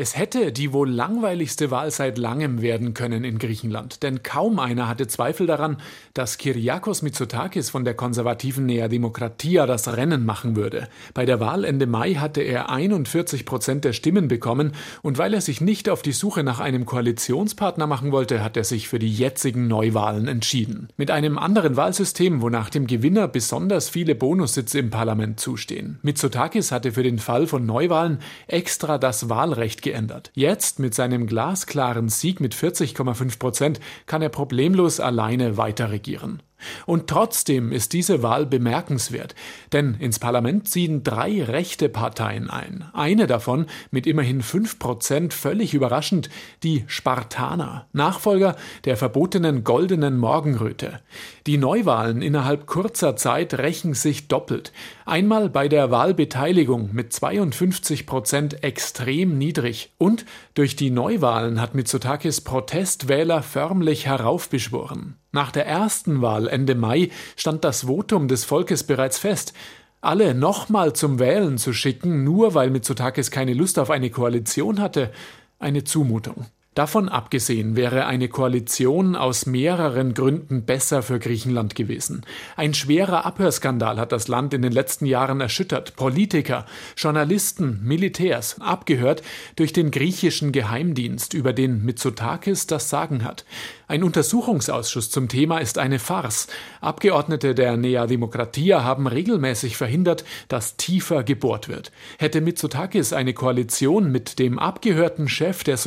Es 0.00 0.16
hätte 0.16 0.52
die 0.52 0.72
wohl 0.72 0.88
langweiligste 0.88 1.72
Wahl 1.72 1.90
seit 1.90 2.18
langem 2.18 2.62
werden 2.62 2.94
können 2.94 3.24
in 3.24 3.40
Griechenland, 3.40 4.04
denn 4.04 4.22
kaum 4.22 4.60
einer 4.60 4.86
hatte 4.86 5.08
Zweifel 5.08 5.48
daran, 5.48 5.78
dass 6.14 6.38
Kyriakos 6.38 7.02
Mitsotakis 7.02 7.68
von 7.70 7.84
der 7.84 7.94
konservativen 7.94 8.64
Nea 8.64 8.86
Demokratia 8.86 9.66
das 9.66 9.96
Rennen 9.96 10.24
machen 10.24 10.54
würde. 10.54 10.86
Bei 11.14 11.26
der 11.26 11.40
Wahl 11.40 11.64
Ende 11.64 11.88
Mai 11.88 12.14
hatte 12.14 12.42
er 12.42 12.70
41 12.70 13.44
Prozent 13.44 13.84
der 13.84 13.92
Stimmen 13.92 14.28
bekommen 14.28 14.70
und 15.02 15.18
weil 15.18 15.34
er 15.34 15.40
sich 15.40 15.60
nicht 15.60 15.88
auf 15.88 16.02
die 16.02 16.12
Suche 16.12 16.44
nach 16.44 16.60
einem 16.60 16.86
Koalitionspartner 16.86 17.88
machen 17.88 18.12
wollte, 18.12 18.44
hat 18.44 18.56
er 18.56 18.62
sich 18.62 18.86
für 18.86 19.00
die 19.00 19.12
jetzigen 19.12 19.66
Neuwahlen 19.66 20.28
entschieden. 20.28 20.90
Mit 20.96 21.10
einem 21.10 21.38
anderen 21.38 21.76
Wahlsystem, 21.76 22.40
wonach 22.40 22.70
dem 22.70 22.86
Gewinner 22.86 23.26
besonders 23.26 23.88
viele 23.88 24.14
Bonussitze 24.14 24.78
im 24.78 24.90
Parlament 24.90 25.40
zustehen. 25.40 25.98
Mitsotakis 26.02 26.70
hatte 26.70 26.92
für 26.92 27.02
den 27.02 27.18
Fall 27.18 27.48
von 27.48 27.66
Neuwahlen 27.66 28.20
extra 28.46 28.98
das 28.98 29.28
Wahlrecht 29.28 29.87
geändert. 29.88 30.30
Jetzt 30.34 30.78
mit 30.78 30.94
seinem 30.94 31.26
glasklaren 31.26 32.10
Sieg 32.10 32.40
mit 32.40 32.54
40,5 32.54 33.38
Prozent 33.38 33.80
kann 34.06 34.20
er 34.20 34.28
problemlos 34.28 35.00
alleine 35.00 35.56
weiter 35.56 35.90
regieren. 35.90 36.42
Und 36.86 37.06
trotzdem 37.06 37.72
ist 37.72 37.92
diese 37.92 38.22
Wahl 38.22 38.46
bemerkenswert, 38.46 39.34
denn 39.72 39.94
ins 39.94 40.18
Parlament 40.18 40.68
ziehen 40.68 41.02
drei 41.02 41.42
rechte 41.42 41.88
Parteien 41.88 42.50
ein. 42.50 42.84
Eine 42.92 43.26
davon 43.26 43.66
mit 43.90 44.06
immerhin 44.06 44.42
fünf 44.42 44.78
Prozent 44.78 45.34
völlig 45.34 45.74
überraschend, 45.74 46.30
die 46.62 46.84
Spartaner, 46.86 47.86
Nachfolger 47.92 48.56
der 48.84 48.96
verbotenen 48.96 49.64
goldenen 49.64 50.18
Morgenröte. 50.18 51.00
Die 51.46 51.58
Neuwahlen 51.58 52.22
innerhalb 52.22 52.66
kurzer 52.66 53.16
Zeit 53.16 53.54
rächen 53.54 53.94
sich 53.94 54.28
doppelt. 54.28 54.72
Einmal 55.06 55.48
bei 55.48 55.68
der 55.68 55.90
Wahlbeteiligung 55.90 56.90
mit 56.92 57.12
52 57.12 58.06
Prozent 58.06 58.62
extrem 58.64 59.38
niedrig 59.38 59.92
und 59.98 60.26
durch 60.54 60.76
die 60.76 60.90
Neuwahlen 60.90 61.60
hat 61.60 61.74
Mitsotakis 61.74 62.40
Protestwähler 62.40 63.42
förmlich 63.42 64.06
heraufbeschworen. 64.06 65.16
Nach 65.30 65.52
der 65.52 65.66
ersten 65.66 66.22
Wahl 66.22 66.48
Ende 66.48 66.74
Mai 66.74 67.10
stand 67.36 67.64
das 67.64 67.82
Votum 67.86 68.28
des 68.28 68.44
Volkes 68.44 68.84
bereits 68.84 69.18
fest, 69.18 69.52
alle 70.00 70.34
nochmal 70.34 70.94
zum 70.94 71.18
Wählen 71.18 71.58
zu 71.58 71.72
schicken, 71.72 72.24
nur 72.24 72.54
weil 72.54 72.70
Mitsotakis 72.70 73.30
keine 73.30 73.52
Lust 73.52 73.78
auf 73.78 73.90
eine 73.90 74.10
Koalition 74.10 74.80
hatte, 74.80 75.12
eine 75.58 75.84
Zumutung. 75.84 76.46
Davon 76.78 77.08
abgesehen 77.08 77.74
wäre 77.74 78.06
eine 78.06 78.28
Koalition 78.28 79.16
aus 79.16 79.46
mehreren 79.46 80.14
Gründen 80.14 80.62
besser 80.62 81.02
für 81.02 81.18
Griechenland 81.18 81.74
gewesen. 81.74 82.24
Ein 82.54 82.72
schwerer 82.72 83.26
Abhörskandal 83.26 83.98
hat 83.98 84.12
das 84.12 84.28
Land 84.28 84.54
in 84.54 84.62
den 84.62 84.70
letzten 84.70 85.04
Jahren 85.04 85.40
erschüttert. 85.40 85.96
Politiker, 85.96 86.66
Journalisten, 86.96 87.80
Militärs, 87.82 88.60
abgehört 88.60 89.24
durch 89.56 89.72
den 89.72 89.90
griechischen 89.90 90.52
Geheimdienst, 90.52 91.34
über 91.34 91.52
den 91.52 91.84
Mitsotakis 91.84 92.68
das 92.68 92.88
Sagen 92.88 93.24
hat. 93.24 93.44
Ein 93.88 94.04
Untersuchungsausschuss 94.04 95.10
zum 95.10 95.28
Thema 95.28 95.58
ist 95.58 95.78
eine 95.78 95.98
Farce. 95.98 96.46
Abgeordnete 96.80 97.56
der 97.56 97.76
Nea 97.76 98.06
Demokratia 98.06 98.84
haben 98.84 99.08
regelmäßig 99.08 99.76
verhindert, 99.76 100.24
dass 100.46 100.76
tiefer 100.76 101.24
gebohrt 101.24 101.68
wird. 101.68 101.90
Hätte 102.18 102.40
Mitsotakis 102.40 103.12
eine 103.12 103.32
Koalition 103.32 104.12
mit 104.12 104.38
dem 104.38 104.60
abgehörten 104.60 105.26
Chef 105.26 105.64
der 105.64 105.78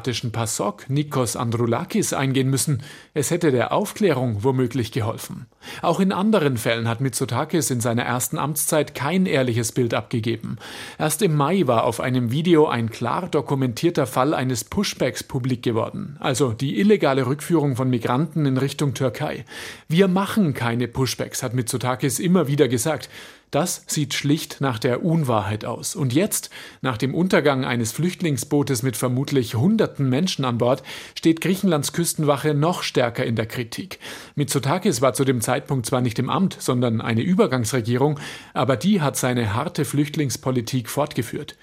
sozialdemokratischen 0.00 0.32
PASOK, 0.32 0.88
Nikos 0.88 1.36
Androulakis, 1.36 2.12
eingehen 2.12 2.48
müssen, 2.48 2.82
es 3.12 3.30
hätte 3.30 3.50
der 3.50 3.72
Aufklärung 3.72 4.42
womöglich 4.42 4.92
geholfen. 4.92 5.46
Auch 5.82 6.00
in 6.00 6.12
anderen 6.12 6.56
Fällen 6.56 6.88
hat 6.88 7.00
Mitsotakis 7.00 7.70
in 7.70 7.80
seiner 7.80 8.02
ersten 8.02 8.38
Amtszeit 8.38 8.94
kein 8.94 9.26
ehrliches 9.26 9.72
Bild 9.72 9.92
abgegeben. 9.92 10.56
Erst 10.98 11.22
im 11.22 11.36
Mai 11.36 11.66
war 11.66 11.84
auf 11.84 12.00
einem 12.00 12.32
Video 12.32 12.66
ein 12.66 12.90
klar 12.90 13.28
dokumentierter 13.28 14.06
Fall 14.06 14.32
eines 14.32 14.64
Pushbacks 14.64 15.22
publik 15.22 15.62
geworden, 15.62 16.16
also 16.20 16.52
die 16.52 16.80
illegale 16.80 17.26
Rückführung 17.26 17.76
von 17.76 17.90
Migranten 17.90 18.46
in 18.46 18.56
Richtung 18.56 18.94
Türkei. 18.94 19.44
Wir 19.88 20.08
machen 20.08 20.54
keine 20.54 20.88
Pushbacks, 20.88 21.42
hat 21.42 21.54
Mitsotakis 21.54 22.18
immer 22.18 22.46
wieder 22.46 22.68
gesagt. 22.68 23.10
Das 23.50 23.82
sieht 23.88 24.14
schlicht 24.14 24.60
nach 24.60 24.78
der 24.78 25.04
Unwahrheit 25.04 25.64
aus. 25.64 25.96
Und 25.96 26.12
jetzt, 26.12 26.50
nach 26.82 26.96
dem 26.96 27.14
Untergang 27.14 27.64
eines 27.64 27.90
Flüchtlingsbootes 27.90 28.84
mit 28.84 28.96
vermutlich 28.96 29.56
hunderten 29.56 30.08
Menschen 30.08 30.44
an 30.44 30.58
Bord, 30.58 30.84
steht 31.16 31.40
Griechenlands 31.40 31.92
Küstenwache 31.92 32.54
noch 32.54 32.84
stärker 32.84 33.24
in 33.24 33.34
der 33.34 33.46
Kritik. 33.46 33.98
Mitsotakis 34.36 35.02
war 35.02 35.14
zu 35.14 35.24
dem 35.24 35.40
Zeitpunkt 35.40 35.86
zwar 35.86 36.00
nicht 36.00 36.20
im 36.20 36.30
Amt, 36.30 36.56
sondern 36.60 37.00
eine 37.00 37.22
Übergangsregierung, 37.22 38.20
aber 38.54 38.76
die 38.76 39.00
hat 39.00 39.16
seine 39.16 39.52
harte 39.54 39.84
Flüchtlingspolitik 39.84 40.88
fortgeführt. 40.88 41.56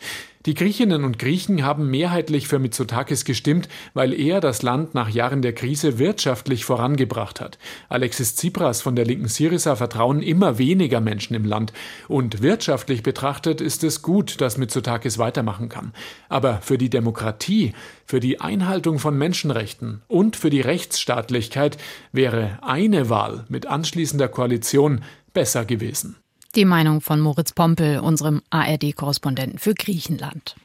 Die 0.48 0.54
Griechinnen 0.54 1.04
und 1.04 1.20
Griechen 1.20 1.66
haben 1.66 1.92
mehrheitlich 1.92 2.48
für 2.48 2.58
Mitsotakis 2.58 3.26
gestimmt, 3.26 3.68
weil 3.94 4.14
er 4.14 4.40
das 4.40 4.62
Land 4.62 4.94
nach 4.94 5.10
Jahren 5.10 5.42
der 5.42 5.52
Krise 5.52 6.00
wirtschaftlich 6.00 6.64
vorangebracht 6.64 7.42
hat. 7.42 7.58
Alexis 7.90 8.38
Tsipras 8.38 8.82
von 8.82 8.96
der 8.96 9.04
linken 9.04 9.28
Syriza 9.28 9.76
vertrauen 9.76 10.22
immer 10.22 10.58
weniger 10.58 11.02
Menschen 11.02 11.34
im 11.34 11.44
Land. 11.44 11.74
Und 12.08 12.42
wirtschaftlich 12.42 13.04
betrachtet 13.04 13.60
ist 13.60 13.84
es 13.84 14.02
gut, 14.02 14.40
dass 14.40 14.58
Mitsotakis 14.58 15.18
weitermachen 15.18 15.68
kann. 15.68 15.92
Aber 16.30 16.62
für 16.62 16.78
die 16.78 16.90
Demokratie, 16.90 17.74
für 18.06 18.22
die 18.22 18.40
Einhaltung 18.40 19.00
von 19.00 19.18
Menschenrechten 19.18 20.02
und 20.08 20.38
für 20.38 20.50
die 20.50 20.62
Rechtsstaatlichkeit 20.62 21.78
wäre 22.14 22.60
eine 22.62 23.10
Wahl 23.10 23.44
mit 23.50 23.66
anschließender 23.66 24.30
Koalition 24.30 25.02
besser 25.34 25.66
gewesen. 25.66 26.16
Die 26.58 26.66
Meinung 26.66 27.02
von 27.02 27.20
Moritz 27.20 27.52
Pompel, 27.52 28.00
unserem 28.00 28.42
ARD-Korrespondenten 28.50 29.60
für 29.60 29.76
Griechenland. 29.76 30.56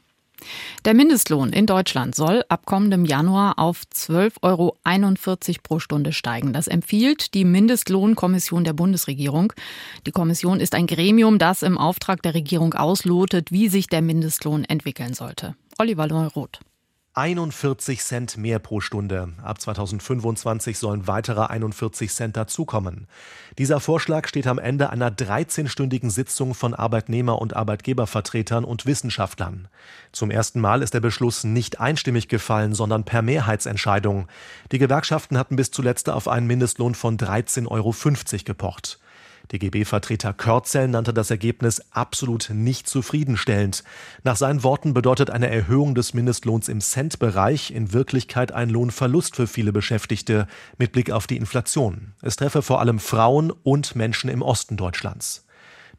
Der 0.87 0.95
Mindestlohn 0.95 1.53
in 1.53 1.67
Deutschland 1.67 2.15
soll 2.15 2.43
ab 2.49 2.65
kommendem 2.65 3.05
Januar 3.05 3.59
auf 3.59 3.83
12,41 3.95 4.41
Euro 4.41 4.77
pro 5.63 5.81
Stunde 5.81 6.15
steigen. 6.15 6.55
Das 6.55 6.67
empfiehlt 6.67 7.35
die 7.35 7.45
Mindestlohnkommission 7.45 8.65
der 8.65 8.73
Bundesregierung. 8.73 9.53
Die 10.07 10.13
Kommission 10.13 10.61
ist 10.61 10.75
ein 10.75 10.87
Gremium, 10.87 11.39
das 11.39 11.63
im 11.63 11.77
Auftrag 11.77 12.23
der 12.23 12.33
Regierung 12.33 12.73
auslotet, 12.73 13.53
wie 13.53 13.69
sich 13.69 13.87
der 13.87 14.01
Mindestlohn 14.01 14.65
entwickeln 14.65 15.13
sollte. 15.13 15.57
Oliver 15.79 16.07
Neuroth. 16.07 16.61
41 17.15 18.03
Cent 18.03 18.39
mehr 18.39 18.59
pro 18.59 18.81
Stunde. 18.81 19.29
Ab 19.43 19.61
2025 19.61 20.79
sollen 20.79 21.07
weitere 21.07 21.43
41 21.43 22.11
Cent 22.11 22.39
dazukommen. 22.39 23.07
Dieser 23.59 23.81
Vorschlag 23.81 24.27
steht 24.27 24.47
am 24.47 24.59
Ende 24.59 24.89
einer 24.89 25.11
13-stündigen 25.11 26.09
Sitzung 26.09 26.55
von 26.55 26.73
Arbeitnehmer- 26.73 27.39
und 27.39 27.55
Arbeitgebervertretern 27.55 28.65
und 28.65 28.87
Wissenschaftlern. 28.87 29.69
Zum 30.13 30.31
ersten 30.31 30.59
Mal 30.59 30.81
ist 30.81 30.95
der 30.95 31.01
Beschluss 31.01 31.45
nicht 31.45 31.81
einstimmig 31.81 32.29
gefallen, 32.29 32.73
sondern 32.73 33.05
per 33.05 33.21
Mehrheitsentscheidung. 33.21 34.27
Die 34.71 34.79
Gewerkschaften 34.79 35.37
hatten 35.37 35.57
bis 35.57 35.71
zuletzt 35.71 36.09
auf 36.09 36.29
einen 36.29 36.47
Mindestlohn 36.47 36.95
von 36.95 37.19
13,50 37.19 37.69
Euro 37.69 37.95
gepocht. 38.43 38.99
DGB-Vertreter 39.51 40.33
Körzel 40.33 40.89
nannte 40.89 41.13
das 41.13 41.31
Ergebnis 41.31 41.83
absolut 41.91 42.51
nicht 42.53 42.89
zufriedenstellend. 42.89 43.83
Nach 44.23 44.37
seinen 44.37 44.63
Worten 44.63 44.95
bedeutet 44.95 45.31
eine 45.31 45.51
Erhöhung 45.51 45.95
des 45.95 46.15
Mindestlohns 46.15 46.69
im 46.69 46.81
Centbereich 46.81 47.71
in 47.71 47.93
Wirklichkeit 47.93 48.53
ein 48.53 48.71
Lohnverlust 48.71 49.37
für 49.37 49.47
viele 49.47 49.73
Beschäftigte 49.73 50.47
mit 50.79 50.93
Blick 50.93 51.11
auf 51.11 51.27
die 51.27 51.37
Inflation. 51.37 52.13
Es 52.23 52.37
treffe 52.37 52.63
vor 52.63 52.81
allem 52.81 52.99
Frauen 52.99 53.51
und 53.51 53.97
Menschen 53.97 54.31
im 54.31 54.43
Osten 54.43 54.77
Deutschlands. 54.77 55.47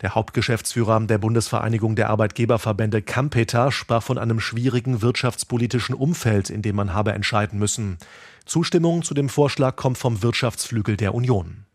Der 0.02 0.16
Hauptgeschäftsführer 0.16 1.00
der 1.02 1.18
Bundesvereinigung 1.18 1.96
der 1.96 2.10
Arbeitgeberverbände 2.10 3.02
Kampeter 3.02 3.72
sprach 3.72 4.04
von 4.04 4.18
einem 4.18 4.40
schwierigen 4.40 5.02
wirtschaftspolitischen 5.02 5.96
Umfeld, 5.96 6.50
in 6.50 6.62
dem 6.62 6.76
man 6.76 6.94
habe 6.94 7.14
entscheiden 7.14 7.60
müssen. 7.60 7.98
Zustimmung 8.46 9.04
zu 9.04 9.14
dem 9.14 9.30
Vorschlag 9.30 9.78
kommt 9.78 9.98
vom 9.98 10.22
Wirtschaftsflügel 10.22 10.98
der 10.98 11.14
Union. 11.14 11.66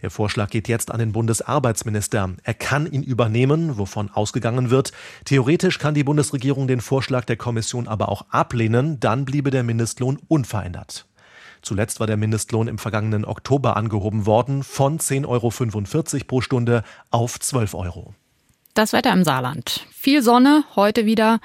Der 0.00 0.10
Vorschlag 0.10 0.50
geht 0.50 0.68
jetzt 0.68 0.90
an 0.90 0.98
den 0.98 1.12
Bundesarbeitsminister. 1.12 2.30
Er 2.42 2.54
kann 2.54 2.86
ihn 2.86 3.02
übernehmen, 3.02 3.78
wovon 3.78 4.10
ausgegangen 4.10 4.70
wird. 4.70 4.92
Theoretisch 5.24 5.78
kann 5.78 5.94
die 5.94 6.04
Bundesregierung 6.04 6.66
den 6.66 6.80
Vorschlag 6.80 7.24
der 7.24 7.36
Kommission 7.36 7.88
aber 7.88 8.08
auch 8.08 8.26
ablehnen, 8.30 9.00
dann 9.00 9.24
bliebe 9.24 9.50
der 9.50 9.62
Mindestlohn 9.62 10.18
unverändert. 10.28 11.06
Zuletzt 11.62 12.00
war 12.00 12.08
der 12.08 12.16
Mindestlohn 12.16 12.66
im 12.66 12.78
vergangenen 12.78 13.24
Oktober 13.24 13.76
angehoben 13.76 14.26
worden 14.26 14.64
von 14.64 14.98
10,45 14.98 15.26
Euro 15.28 16.24
pro 16.26 16.40
Stunde 16.40 16.82
auf 17.10 17.38
12 17.38 17.74
Euro. 17.74 18.14
Das 18.74 18.92
Wetter 18.92 19.12
im 19.12 19.22
Saarland. 19.22 19.86
Viel 19.92 20.22
Sonne, 20.22 20.64
heute 20.74 21.06
wieder 21.06 21.40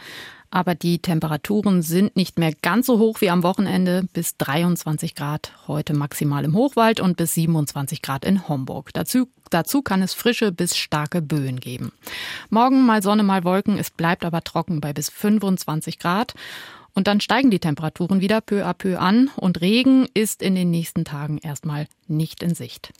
aber 0.49 0.75
die 0.75 0.99
Temperaturen 0.99 1.81
sind 1.81 2.15
nicht 2.15 2.39
mehr 2.39 2.53
ganz 2.61 2.87
so 2.87 2.99
hoch 2.99 3.21
wie 3.21 3.29
am 3.29 3.43
Wochenende. 3.43 4.07
Bis 4.13 4.37
23 4.37 5.15
Grad 5.15 5.51
heute 5.67 5.93
maximal 5.93 6.45
im 6.45 6.55
Hochwald 6.55 6.99
und 6.99 7.17
bis 7.17 7.33
27 7.33 8.01
Grad 8.01 8.25
in 8.25 8.47
Homburg. 8.47 8.91
Dazu, 8.93 9.27
dazu 9.49 9.81
kann 9.81 10.01
es 10.01 10.13
frische 10.13 10.51
bis 10.51 10.77
starke 10.77 11.21
Böen 11.21 11.59
geben. 11.59 11.91
Morgen 12.49 12.85
mal 12.85 13.01
Sonne, 13.01 13.23
mal 13.23 13.43
Wolken. 13.43 13.77
Es 13.77 13.89
bleibt 13.89 14.25
aber 14.25 14.43
trocken 14.43 14.81
bei 14.81 14.93
bis 14.93 15.09
25 15.09 15.99
Grad. 15.99 16.33
Und 16.97 17.05
dann 17.05 17.21
steigen 17.21 17.51
die 17.51 17.59
Temperaturen 17.59 18.21
wieder 18.21 18.41
peu 18.41 18.65
à 18.65 18.73
peu 18.73 18.99
an 18.99 19.29
und 19.35 19.61
Regen 19.61 20.07
ist 20.15 20.41
in 20.41 20.55
den 20.55 20.71
nächsten 20.71 21.05
Tagen 21.05 21.37
erstmal 21.37 21.85
nicht 22.07 22.41
in 22.41 22.55
Sicht. 22.55 22.91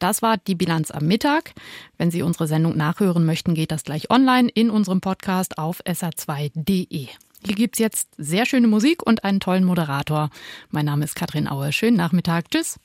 Das 0.00 0.20
war 0.20 0.36
die 0.36 0.56
Bilanz 0.56 0.90
am 0.90 1.06
Mittag. 1.06 1.52
Wenn 1.96 2.10
Sie 2.10 2.22
unsere 2.22 2.48
Sendung 2.48 2.76
nachhören 2.76 3.24
möchten, 3.24 3.54
geht 3.54 3.70
das 3.70 3.84
gleich 3.84 4.10
online 4.10 4.48
in 4.52 4.68
unserem 4.68 5.00
Podcast 5.00 5.58
auf 5.58 5.80
sr2.de. 5.84 7.06
Hier 7.46 7.54
gibt 7.54 7.76
es 7.76 7.78
jetzt 7.78 8.08
sehr 8.18 8.46
schöne 8.46 8.66
Musik 8.66 9.06
und 9.06 9.22
einen 9.22 9.38
tollen 9.38 9.62
Moderator. 9.62 10.30
Mein 10.70 10.86
Name 10.86 11.04
ist 11.04 11.14
Katrin 11.14 11.46
Auer. 11.46 11.70
Schönen 11.70 11.96
Nachmittag. 11.96 12.50
Tschüss. 12.50 12.80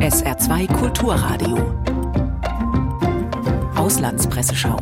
SR2 0.00 0.72
Kulturradio. 0.72 1.58
Auslandspresseschau. 3.76 4.80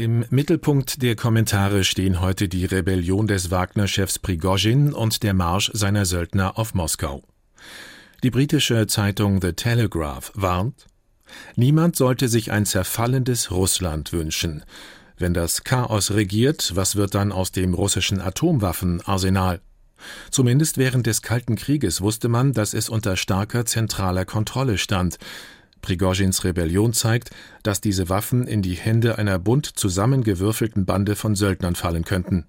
Im 0.00 0.24
Mittelpunkt 0.30 1.02
der 1.02 1.14
Kommentare 1.14 1.84
stehen 1.84 2.22
heute 2.22 2.48
die 2.48 2.64
Rebellion 2.64 3.26
des 3.26 3.50
Wagner-Chefs 3.50 4.18
Prigozhin 4.18 4.94
und 4.94 5.22
der 5.22 5.34
Marsch 5.34 5.70
seiner 5.74 6.06
Söldner 6.06 6.58
auf 6.58 6.72
Moskau. 6.72 7.22
Die 8.22 8.30
britische 8.30 8.86
Zeitung 8.86 9.42
The 9.42 9.52
Telegraph 9.52 10.32
warnt, 10.34 10.86
niemand 11.54 11.96
sollte 11.96 12.28
sich 12.28 12.50
ein 12.50 12.64
zerfallendes 12.64 13.50
Russland 13.50 14.14
wünschen. 14.14 14.64
Wenn 15.18 15.34
das 15.34 15.64
Chaos 15.64 16.12
regiert, 16.12 16.74
was 16.74 16.96
wird 16.96 17.14
dann 17.14 17.30
aus 17.30 17.52
dem 17.52 17.74
russischen 17.74 18.22
Atomwaffenarsenal? 18.22 19.60
Zumindest 20.30 20.78
während 20.78 21.06
des 21.06 21.20
Kalten 21.20 21.56
Krieges 21.56 22.00
wusste 22.00 22.28
man, 22.28 22.54
dass 22.54 22.72
es 22.72 22.88
unter 22.88 23.18
starker 23.18 23.66
zentraler 23.66 24.24
Kontrolle 24.24 24.78
stand. 24.78 25.18
Prigozhins 25.82 26.44
Rebellion 26.44 26.92
zeigt, 26.92 27.30
dass 27.62 27.80
diese 27.80 28.08
Waffen 28.08 28.46
in 28.46 28.62
die 28.62 28.74
Hände 28.74 29.18
einer 29.18 29.38
bunt 29.38 29.66
zusammengewürfelten 29.66 30.84
Bande 30.86 31.16
von 31.16 31.34
Söldnern 31.34 31.74
fallen 31.74 32.04
könnten. 32.04 32.46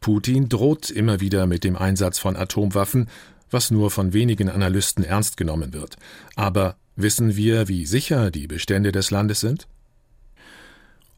Putin 0.00 0.48
droht 0.48 0.90
immer 0.90 1.20
wieder 1.20 1.46
mit 1.46 1.64
dem 1.64 1.76
Einsatz 1.76 2.18
von 2.18 2.36
Atomwaffen, 2.36 3.08
was 3.50 3.70
nur 3.70 3.90
von 3.90 4.12
wenigen 4.12 4.48
Analysten 4.48 5.04
ernst 5.04 5.36
genommen 5.36 5.72
wird. 5.72 5.96
Aber 6.34 6.76
wissen 6.96 7.36
wir, 7.36 7.68
wie 7.68 7.86
sicher 7.86 8.30
die 8.30 8.46
Bestände 8.46 8.92
des 8.92 9.10
Landes 9.10 9.40
sind? 9.40 9.66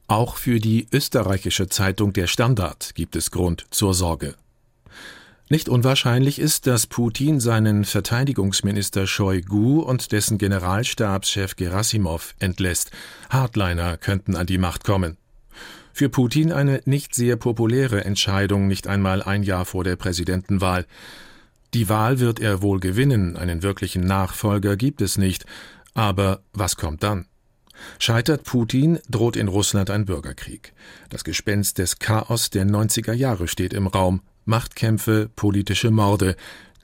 Auch 0.07 0.37
für 0.37 0.59
die 0.59 0.87
österreichische 0.91 1.69
Zeitung 1.69 2.13
Der 2.15 2.27
Standard 2.27 2.95
gibt 2.95 3.15
es 3.15 3.31
Grund 3.31 3.67
zur 3.71 3.93
Sorge. 3.93 4.35
Nicht 5.51 5.71
unwahrscheinlich 5.71 6.39
ist, 6.39 6.67
dass 6.67 6.87
Putin 6.87 7.41
seinen 7.41 7.87
Verteidigungsminister 7.87 9.07
Shoigu 9.07 9.81
und 9.81 10.13
dessen 10.13 10.37
Generalstabschef 10.37 11.57
Gerasimov 11.57 12.35
entlässt. 12.39 12.91
Hardliner 13.31 13.97
könnten 13.97 14.37
an 14.37 14.47
die 14.47 14.59
Macht 14.59 14.85
kommen. 14.85 15.17
Für 15.95 16.11
Putin 16.11 16.53
eine 16.53 16.83
nicht 16.85 17.15
sehr 17.15 17.37
populäre 17.37 18.05
Entscheidung, 18.05 18.69
nicht 18.69 18.87
einmal 18.87 19.23
ein 19.23 19.43
Jahr 19.43 19.65
vor 19.65 19.85
der 19.85 19.97
Präsidentenwahl. 19.97 20.85
Die 21.73 21.89
Wahl 21.89 22.21
wird 22.21 22.41
er 22.41 22.61
wohl 22.61 22.79
gewinnen, 22.79 23.39
einen 23.39 23.63
wirklichen 23.63 24.03
Nachfolger 24.03 24.77
gibt 24.77 25.01
es 25.01 25.17
nicht. 25.17 25.47
Aber 25.95 26.43
was 26.53 26.77
kommt 26.77 27.03
dann? 27.03 27.25
Scheitert 27.99 28.45
Putin, 28.45 28.99
droht 29.09 29.37
in 29.37 29.49
Russland 29.49 29.89
ein 29.89 30.05
Bürgerkrieg. 30.05 30.75
Das 31.09 31.25
Gespenst 31.25 31.79
des 31.79 31.99
Chaos 31.99 32.51
der 32.51 32.67
90er 32.67 33.15
Jahre 33.15 33.49
steht 33.49 33.73
im 33.73 33.87
Raum, 33.87 34.21
Machtkämpfe, 34.49 35.31
politische 35.37 35.91
Morde, 35.91 36.35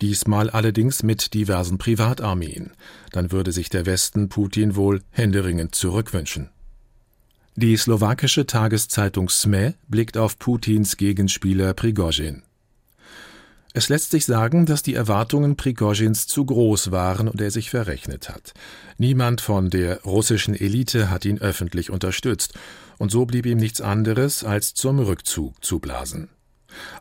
diesmal 0.01 0.51
allerdings 0.51 1.03
mit 1.03 1.35
diversen 1.35 1.79
Privatarmeen. 1.79 2.73
Dann 3.11 3.33
würde 3.33 3.53
sich 3.53 3.69
der 3.71 3.87
Westen 3.87 4.29
Putin 4.29 4.77
wohl 4.77 5.03
händeringend 5.11 5.75
zurückwünschen. 5.75 6.51
Die 7.57 7.77
slowakische 7.77 8.47
Tageszeitung 8.47 9.29
SME 9.29 9.75
blickt 9.89 10.17
auf 10.17 10.39
Putins 10.39 10.97
Gegenspieler 10.97 11.73
Prigozhin. 11.73 12.43
Es 13.77 13.89
lässt 13.89 14.13
sich 14.13 14.25
sagen, 14.25 14.67
dass 14.67 14.85
die 14.85 14.95
Erwartungen 14.95 15.57
Prigozhins 15.57 16.29
zu 16.29 16.45
groß 16.45 16.93
waren 16.93 17.27
und 17.27 17.41
er 17.41 17.51
sich 17.51 17.71
verrechnet 17.71 18.29
hat. 18.29 18.55
Niemand 18.99 19.41
von 19.41 19.69
der 19.69 20.03
russischen 20.03 20.55
Elite 20.55 21.11
hat 21.11 21.25
ihn 21.25 21.41
öffentlich 21.41 21.91
unterstützt, 21.91 22.55
und 22.99 23.11
so 23.11 23.27
blieb 23.27 23.47
ihm 23.47 23.59
nichts 23.59 23.81
anderes, 23.81 24.45
als 24.45 24.75
zum 24.75 25.01
Rückzug 25.01 25.65
zu 25.65 25.81
blasen. 25.81 26.29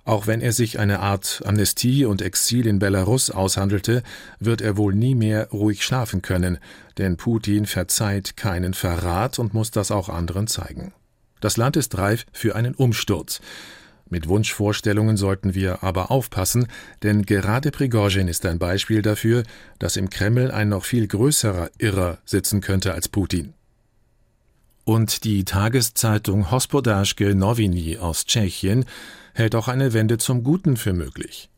Auch 0.05 0.27
wenn 0.27 0.41
er 0.41 0.51
sich 0.51 0.79
eine 0.79 0.99
Art 0.99 1.41
Amnestie 1.45 2.05
und 2.05 2.21
Exil 2.21 2.67
in 2.67 2.79
Belarus 2.79 3.29
aushandelte, 3.29 4.03
wird 4.39 4.61
er 4.61 4.77
wohl 4.77 4.93
nie 4.93 5.15
mehr 5.15 5.49
ruhig 5.49 5.83
schlafen 5.83 6.21
können, 6.21 6.59
denn 6.97 7.17
Putin 7.17 7.65
verzeiht 7.65 8.37
keinen 8.37 8.73
Verrat 8.73 9.39
und 9.39 9.53
muss 9.53 9.71
das 9.71 9.91
auch 9.91 10.09
anderen 10.09 10.47
zeigen. 10.47 10.93
Das 11.41 11.57
Land 11.57 11.75
ist 11.75 11.97
reif 11.97 12.25
für 12.31 12.55
einen 12.55 12.73
Umsturz. 12.73 13.41
Mit 14.09 14.27
Wunschvorstellungen 14.27 15.17
sollten 15.17 15.55
wir 15.55 15.83
aber 15.83 16.11
aufpassen, 16.11 16.67
denn 17.01 17.23
gerade 17.23 17.71
Prigozhin 17.71 18.27
ist 18.27 18.45
ein 18.45 18.59
Beispiel 18.59 19.01
dafür, 19.01 19.43
dass 19.79 19.97
im 19.97 20.09
Kreml 20.09 20.51
ein 20.51 20.69
noch 20.69 20.85
viel 20.85 21.07
größerer 21.07 21.71
Irrer 21.79 22.19
sitzen 22.23 22.61
könnte 22.61 22.93
als 22.93 23.09
Putin. 23.09 23.53
Und 24.85 25.23
die 25.23 25.45
Tageszeitung 25.45 26.51
Hospodarske 26.51 27.35
Noviny 27.35 27.97
aus 27.97 28.25
Tschechien 28.25 28.85
hält 29.33 29.55
auch 29.55 29.69
eine 29.69 29.93
Wende 29.93 30.17
zum 30.17 30.43
Guten 30.43 30.75
für 30.75 30.93
möglich. 30.93 31.49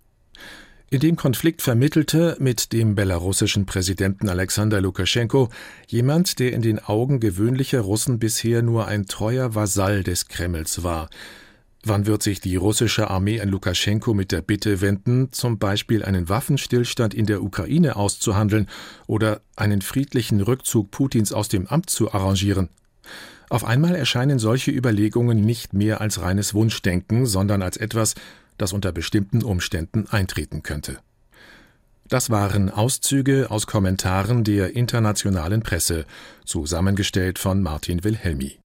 In 0.91 0.99
dem 0.99 1.15
Konflikt 1.15 1.63
vermittelte 1.63 2.37
mit 2.39 2.71
dem 2.71 2.93
belarussischen 2.93 3.65
Präsidenten 3.65 4.29
Alexander 4.29 4.79
Lukaschenko 4.79 5.49
jemand, 5.87 6.37
der 6.37 6.53
in 6.53 6.61
den 6.61 6.77
Augen 6.77 7.19
gewöhnlicher 7.19 7.81
Russen 7.81 8.19
bisher 8.19 8.61
nur 8.61 8.87
ein 8.87 9.07
treuer 9.07 9.55
Vasall 9.55 10.03
des 10.03 10.27
Kremls 10.27 10.83
war. 10.83 11.09
Wann 11.83 12.05
wird 12.05 12.21
sich 12.21 12.39
die 12.39 12.55
russische 12.55 13.09
Armee 13.09 13.41
an 13.41 13.49
Lukaschenko 13.49 14.13
mit 14.13 14.31
der 14.31 14.41
Bitte 14.41 14.81
wenden, 14.81 15.31
zum 15.31 15.57
Beispiel 15.57 16.05
einen 16.05 16.29
Waffenstillstand 16.29 17.15
in 17.15 17.25
der 17.25 17.43
Ukraine 17.43 17.95
auszuhandeln 17.95 18.67
oder 19.07 19.41
einen 19.55 19.81
friedlichen 19.81 20.41
Rückzug 20.41 20.91
Putins 20.91 21.33
aus 21.33 21.49
dem 21.49 21.65
Amt 21.67 21.89
zu 21.89 22.13
arrangieren? 22.13 22.69
Auf 23.49 23.63
einmal 23.63 23.95
erscheinen 23.95 24.39
solche 24.39 24.71
Überlegungen 24.71 25.41
nicht 25.41 25.73
mehr 25.73 26.01
als 26.01 26.21
reines 26.21 26.53
Wunschdenken, 26.53 27.25
sondern 27.25 27.61
als 27.61 27.77
etwas, 27.77 28.15
das 28.57 28.73
unter 28.73 28.91
bestimmten 28.91 29.43
Umständen 29.43 30.07
eintreten 30.09 30.63
könnte. 30.63 30.97
Das 32.07 32.29
waren 32.29 32.69
Auszüge 32.69 33.49
aus 33.49 33.65
Kommentaren 33.65 34.43
der 34.43 34.75
internationalen 34.75 35.63
Presse, 35.63 36.05
zusammengestellt 36.45 37.39
von 37.39 37.61
Martin 37.61 38.03
Wilhelmi. 38.03 38.59